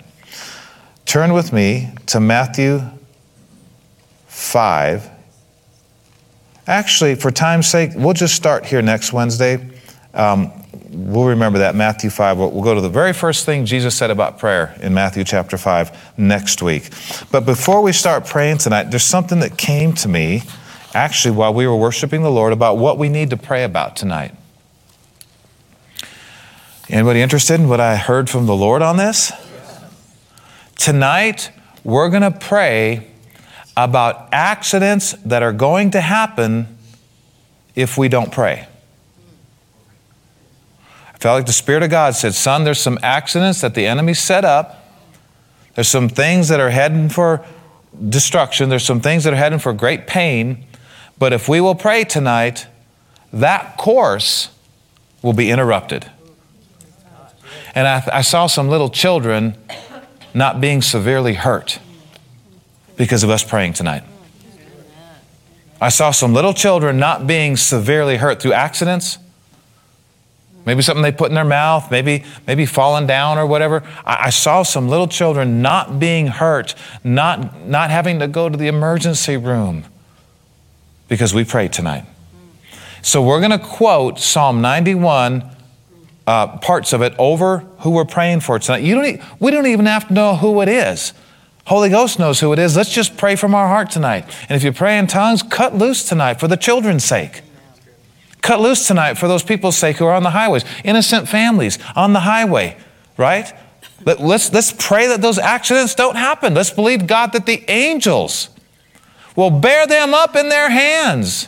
Turn 1.04 1.34
with 1.34 1.52
me 1.52 1.90
to 2.06 2.22
Matthew 2.22 2.82
5 4.28 5.13
Actually, 6.68 7.16
for 7.16 7.30
time's 7.30 7.68
sake, 7.68 7.92
we'll 7.96 8.14
just 8.14 8.36
start 8.36 8.66
here 8.66 8.82
next 8.82 9.12
Wednesday. 9.12 9.70
Um, 10.14 10.52
we'll 10.92 11.28
remember 11.28 11.60
that, 11.60 11.76
Matthew 11.76 12.10
5. 12.10 12.38
We'll, 12.38 12.62
go 12.62 12.74
to 12.74 12.80
the 12.80 12.90
very 12.90 13.12
first 13.12 13.46
thing 13.46 13.66
Jesus 13.66 13.96
said 13.96 14.12
about 14.12 14.40
prayer 14.40 14.74
in 14.82 14.94
Matthew 14.94 15.26
chapter 15.26 15.58
5 15.58 16.18
next 16.18 16.62
week. 16.62 16.90
But 17.32 17.46
before 17.46 17.82
we 17.82 17.92
start 17.92 18.26
praying 18.26 18.60
tonight, 18.60 18.92
there's 18.92 19.04
something 19.04 19.40
that 19.40 19.58
came 19.58 19.94
to 19.96 20.08
me 20.08 20.44
actually 20.94 21.36
while 21.36 21.54
we 21.54 21.68
were 21.68 21.76
worshiping 21.76 22.22
the 22.22 22.32
Lord 22.32 22.54
about 22.54 22.78
what 22.78 22.98
we 22.98 23.10
need 23.10 23.32
to 23.32 23.38
pray 23.38 23.66
about 23.66 23.98
tonight. 23.98 24.34
Anybody 26.88 27.22
interested 27.22 27.60
in 27.60 27.68
what 27.68 27.82
I 27.82 27.98
heard 27.98 28.30
from 28.30 28.46
the 28.46 28.56
Lord 28.56 28.82
on 28.82 28.96
this? 28.96 29.34
Tonight, 30.78 31.52
we're 31.84 32.10
going 32.10 32.24
to 32.24 32.32
pray 32.32 33.13
about 33.76 34.30
accidents 34.32 35.14
that 35.26 35.42
are 35.42 35.54
going 35.54 35.92
to 35.92 36.02
happen 36.02 36.78
if 37.76 37.98
we 37.98 38.08
don't 38.08 38.32
pray. 38.32 38.68
I 41.14 41.18
felt 41.18 41.38
like 41.38 41.46
the 41.46 41.54
Spirit 41.54 41.84
of 41.84 41.90
God 41.90 42.16
said, 42.16 42.36
Son, 42.36 42.64
there's 42.64 42.80
some 42.80 43.00
accidents 43.02 43.62
that 43.62 43.74
the 43.74 43.86
enemy 43.88 44.14
set 44.14 44.46
up. 44.46 44.80
There's 45.76 45.88
some 45.88 46.10
things 46.10 46.50
that 46.50 46.60
are 46.60 46.70
heading 46.70 47.10
for 47.10 47.44
destruction. 48.10 48.70
There's 48.70 48.86
some 48.86 49.02
things 49.02 49.24
that 49.24 49.34
are 49.34 49.38
heading 49.38 49.60
for 49.60 49.74
great 49.74 50.06
pain. 50.06 50.66
But 51.18 51.34
if 51.34 51.50
we 51.50 51.62
will 51.62 51.76
pray 51.76 52.04
tonight, 52.04 52.68
that 53.32 53.78
course 53.78 54.50
will 55.22 55.34
be 55.34 55.50
interrupted. 55.50 56.12
And 57.74 57.88
I, 57.88 58.04
I 58.12 58.22
saw 58.22 58.46
some 58.46 58.70
little 58.70 58.90
children 58.90 59.56
not 60.36 60.62
being 60.62 60.82
severely 60.82 61.34
hurt 61.34 61.80
because 62.96 63.24
of 63.24 63.30
us 63.30 63.44
praying 63.44 63.74
tonight. 63.74 64.04
I 65.82 65.90
saw 65.90 66.12
some 66.12 66.34
little 66.34 66.54
children 66.54 66.98
not 66.98 67.28
being 67.28 67.58
severely 67.58 68.18
hurt 68.18 68.42
through 68.42 68.54
accidents. 68.54 69.18
Maybe 70.66 70.82
something 70.82 71.04
they 71.04 71.12
put 71.12 71.30
in 71.30 71.36
their 71.36 71.44
mouth, 71.44 71.92
maybe, 71.92 72.24
maybe 72.48 72.66
falling 72.66 73.06
down 73.06 73.38
or 73.38 73.46
whatever. 73.46 73.84
I, 74.06 74.28
I 74.28 74.30
saw 74.30 74.64
some 74.64 74.88
little 74.88 75.08
children 75.08 75.62
not 75.62 76.00
being 76.00 76.28
hurt, 76.28 76.74
not, 77.04 77.68
not 77.68 77.90
having 77.90 78.20
to 78.20 78.30
go 78.30 78.48
to 78.48 78.56
the 78.58 78.68
emergency 78.68 79.36
room 79.36 79.84
because 81.10 81.34
we 81.34 81.44
prayed 81.44 81.74
tonight. 81.74 82.06
So 83.02 83.22
we're 83.22 83.40
going 83.40 83.52
to 83.52 83.60
quote 83.60 84.20
Psalm 84.20 84.62
91, 84.62 85.44
uh, 86.26 86.58
parts 86.60 86.94
of 86.94 87.02
it 87.02 87.14
over 87.20 87.58
who 87.80 87.90
we're 87.90 88.06
praying 88.06 88.40
for 88.40 88.58
tonight. 88.58 88.84
You 88.84 88.96
don't, 88.96 89.06
e- 89.06 89.22
we 89.42 89.52
don't 89.52 89.68
even 89.68 89.86
have 89.86 90.08
to 90.08 90.14
know 90.14 90.38
who 90.38 90.62
it 90.62 90.70
is. 90.70 91.12
Holy 91.66 91.90
Ghost 91.90 92.20
knows 92.20 92.40
who 92.40 92.52
it 92.52 92.60
is. 92.60 92.76
Let's 92.76 92.92
just 92.92 93.16
pray 93.16 93.36
from 93.36 93.56
our 93.56 93.68
heart 93.68 93.90
tonight. 93.90 94.26
And 94.50 94.56
if 94.56 94.64
you 94.64 94.74
pray 94.74 94.98
in 94.98 95.08
tongues, 95.08 95.42
cut 95.42 95.76
loose 95.76 96.08
tonight 96.08 96.40
for 96.40 96.48
the 96.48 96.58
children's 96.58 97.06
sake. 97.06 97.42
Cut 98.42 98.60
loose 98.60 98.86
tonight 98.86 99.14
for 99.14 99.30
those 99.30 99.44
people's 99.44 99.78
sake 99.78 99.98
who 99.98 100.06
are 100.06 100.14
on 100.14 100.24
the 100.24 100.32
highways, 100.32 100.66
innocent 100.84 101.30
families 101.30 101.80
on 101.96 102.12
the 102.12 102.20
highway, 102.22 102.76
right? 103.16 103.54
Let, 104.06 104.20
let's, 104.20 104.52
let's 104.52 104.74
pray 104.74 105.08
that 105.08 105.22
those 105.22 105.40
accidents 105.40 105.96
don't 105.96 106.18
happen. 106.18 106.54
Let's 106.54 106.70
believe 106.70 107.08
God 107.08 107.32
that 107.32 107.46
the 107.46 107.64
angels 107.72 108.50
will 109.38 109.50
bear 109.50 109.88
them 109.88 110.14
up 110.14 110.36
in 110.36 110.50
their 110.50 110.70
hands, 110.70 111.48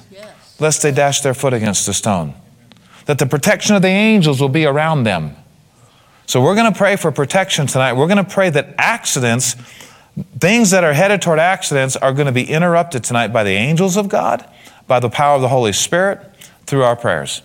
lest 0.60 0.82
they 0.82 0.92
dash 0.92 1.20
their 1.20 1.34
foot 1.34 1.54
against 1.54 1.88
a 1.90 1.94
stone. 1.94 2.34
That 3.06 3.20
the 3.20 3.26
protection 3.26 3.76
of 3.76 3.82
the 3.82 3.90
angels 3.90 4.40
will 4.40 4.50
be 4.50 4.66
around 4.66 5.04
them. 5.04 5.36
So 6.28 6.42
we're 6.42 6.56
going 6.56 6.72
to 6.72 6.78
pray 6.78 6.96
for 6.96 7.12
protection 7.12 7.68
tonight. 7.68 7.94
We're 7.94 8.08
going 8.08 8.24
to 8.24 8.24
pray 8.24 8.50
that 8.50 8.74
accidents, 8.78 9.56
things 10.40 10.72
that 10.72 10.84
are 10.84 10.94
headed 10.94 11.22
toward 11.22 11.40
accidents, 11.40 11.96
are 11.96 12.14
going 12.14 12.28
to 12.28 12.32
be 12.32 12.50
interrupted 12.50 13.04
tonight 13.04 13.30
by 13.30 13.44
the 13.44 13.52
angels 13.52 13.98
of 13.98 14.10
God, 14.10 14.48
by 14.88 15.00
the 15.00 15.10
power 15.10 15.36
of 15.36 15.42
the 15.42 15.50
Holy 15.50 15.74
Spirit, 15.74 16.20
through 16.66 16.84
our 16.84 16.96
prayers. 16.96 17.42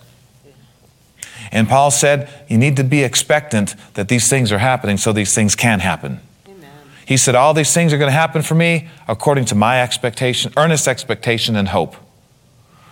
And 1.51 1.67
Paul 1.67 1.91
said, 1.91 2.29
You 2.47 2.57
need 2.57 2.77
to 2.77 2.83
be 2.83 3.03
expectant 3.03 3.75
that 3.95 4.07
these 4.07 4.29
things 4.29 4.51
are 4.51 4.59
happening 4.59 4.97
so 4.97 5.11
these 5.11 5.35
things 5.35 5.55
can 5.55 5.79
happen. 5.79 6.21
He 7.05 7.17
said, 7.17 7.35
All 7.35 7.53
these 7.53 7.73
things 7.73 7.91
are 7.91 7.97
going 7.97 8.07
to 8.07 8.13
happen 8.13 8.41
for 8.41 8.55
me 8.55 8.87
according 9.07 9.45
to 9.45 9.55
my 9.55 9.81
expectation, 9.81 10.53
earnest 10.55 10.87
expectation 10.87 11.55
and 11.55 11.67
hope. 11.67 11.95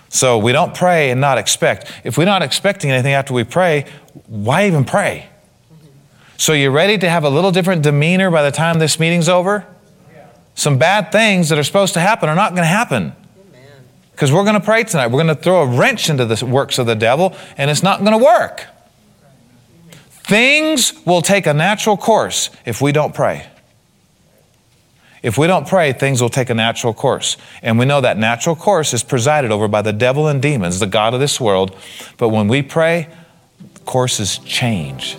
So 0.10 0.38
we 0.38 0.52
don't 0.52 0.76
pray 0.76 1.12
and 1.12 1.22
not 1.22 1.38
expect. 1.38 1.92
If 2.04 2.18
we're 2.18 2.26
not 2.26 2.42
expecting 2.42 2.92
anything 2.92 3.14
after 3.14 3.34
we 3.34 3.44
pray, 3.44 3.86
why 4.28 4.68
even 4.68 4.84
pray? 4.84 5.30
So 6.40 6.54
you're 6.54 6.72
ready 6.72 6.98
to 6.98 7.10
have 7.10 7.26
a 7.26 7.30
little 7.30 7.52
different 7.52 7.84
demeanor 7.84 8.32
by 8.32 8.44
the 8.44 8.52
time 8.52 8.80
this 8.80 8.98
meeting's 8.98 9.28
over? 9.28 9.68
Some 10.56 10.78
bad 10.78 11.12
things 11.12 11.50
that 11.50 11.60
are 11.60 11.64
supposed 11.66 11.96
to 11.96 12.00
happen 12.00 12.30
are 12.30 12.36
not 12.36 12.52
going 12.52 12.64
to 12.64 12.66
happen. 12.66 13.12
Because 14.12 14.32
we're 14.32 14.46
going 14.46 14.54
to 14.54 14.62
pray 14.62 14.86
tonight. 14.86 15.08
We're 15.08 15.22
going 15.22 15.36
to 15.36 15.42
throw 15.42 15.64
a 15.64 15.66
wrench 15.66 16.10
into 16.10 16.24
the 16.24 16.46
works 16.46 16.80
of 16.80 16.86
the 16.86 16.96
devil, 16.96 17.36
and 17.58 17.70
it's 17.70 17.84
not 17.84 18.00
going 18.00 18.18
to 18.18 18.24
work. 18.24 18.68
Things 20.10 20.94
will 21.06 21.22
take 21.22 21.46
a 21.46 21.54
natural 21.54 21.98
course 21.98 22.50
if 22.66 22.82
we 22.82 22.94
don't 22.94 23.14
pray. 23.14 23.46
If 25.22 25.38
we 25.38 25.46
don't 25.46 25.68
pray, 25.68 25.92
things 25.92 26.22
will 26.22 26.30
take 26.30 26.50
a 26.50 26.56
natural 26.56 26.94
course. 26.94 27.36
And 27.62 27.78
we 27.78 27.86
know 27.86 28.00
that 28.00 28.18
natural 28.18 28.56
course 28.56 28.94
is 28.94 29.04
presided 29.04 29.52
over 29.52 29.68
by 29.68 29.82
the 29.82 29.92
devil 29.92 30.30
and 30.30 30.42
demons, 30.42 30.80
the 30.80 30.88
God 30.88 31.14
of 31.14 31.20
this 31.20 31.42
world. 31.42 31.76
But 32.16 32.30
when 32.30 32.48
we 32.48 32.62
pray, 32.62 33.10
courses 33.84 34.38
change, 34.38 35.18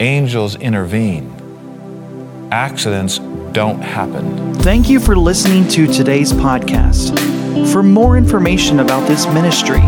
angels 0.00 0.56
intervene, 0.56 2.48
accidents 2.50 3.18
don't 3.52 3.80
happen. 3.80 4.54
Thank 4.54 4.88
you 4.88 5.00
for 5.00 5.16
listening 5.16 5.68
to 5.68 5.86
today's 5.86 6.32
podcast. 6.32 7.16
For 7.72 7.82
more 7.82 8.16
information 8.16 8.80
about 8.80 9.06
this 9.08 9.26
ministry, 9.26 9.80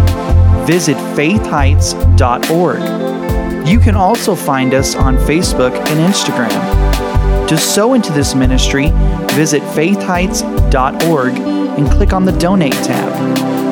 visit 0.66 0.96
faithheights.org. 1.16 3.68
You 3.68 3.78
can 3.78 3.94
also 3.94 4.34
find 4.34 4.74
us 4.74 4.94
on 4.94 5.16
Facebook 5.18 5.74
and 5.74 6.12
Instagram. 6.12 7.48
To 7.48 7.58
sow 7.58 7.94
into 7.94 8.12
this 8.12 8.34
ministry, 8.34 8.90
visit 9.32 9.62
faithheights.org 9.62 11.34
and 11.34 11.90
click 11.90 12.12
on 12.12 12.24
the 12.24 12.32
Donate 12.32 12.72
tab. 12.72 13.69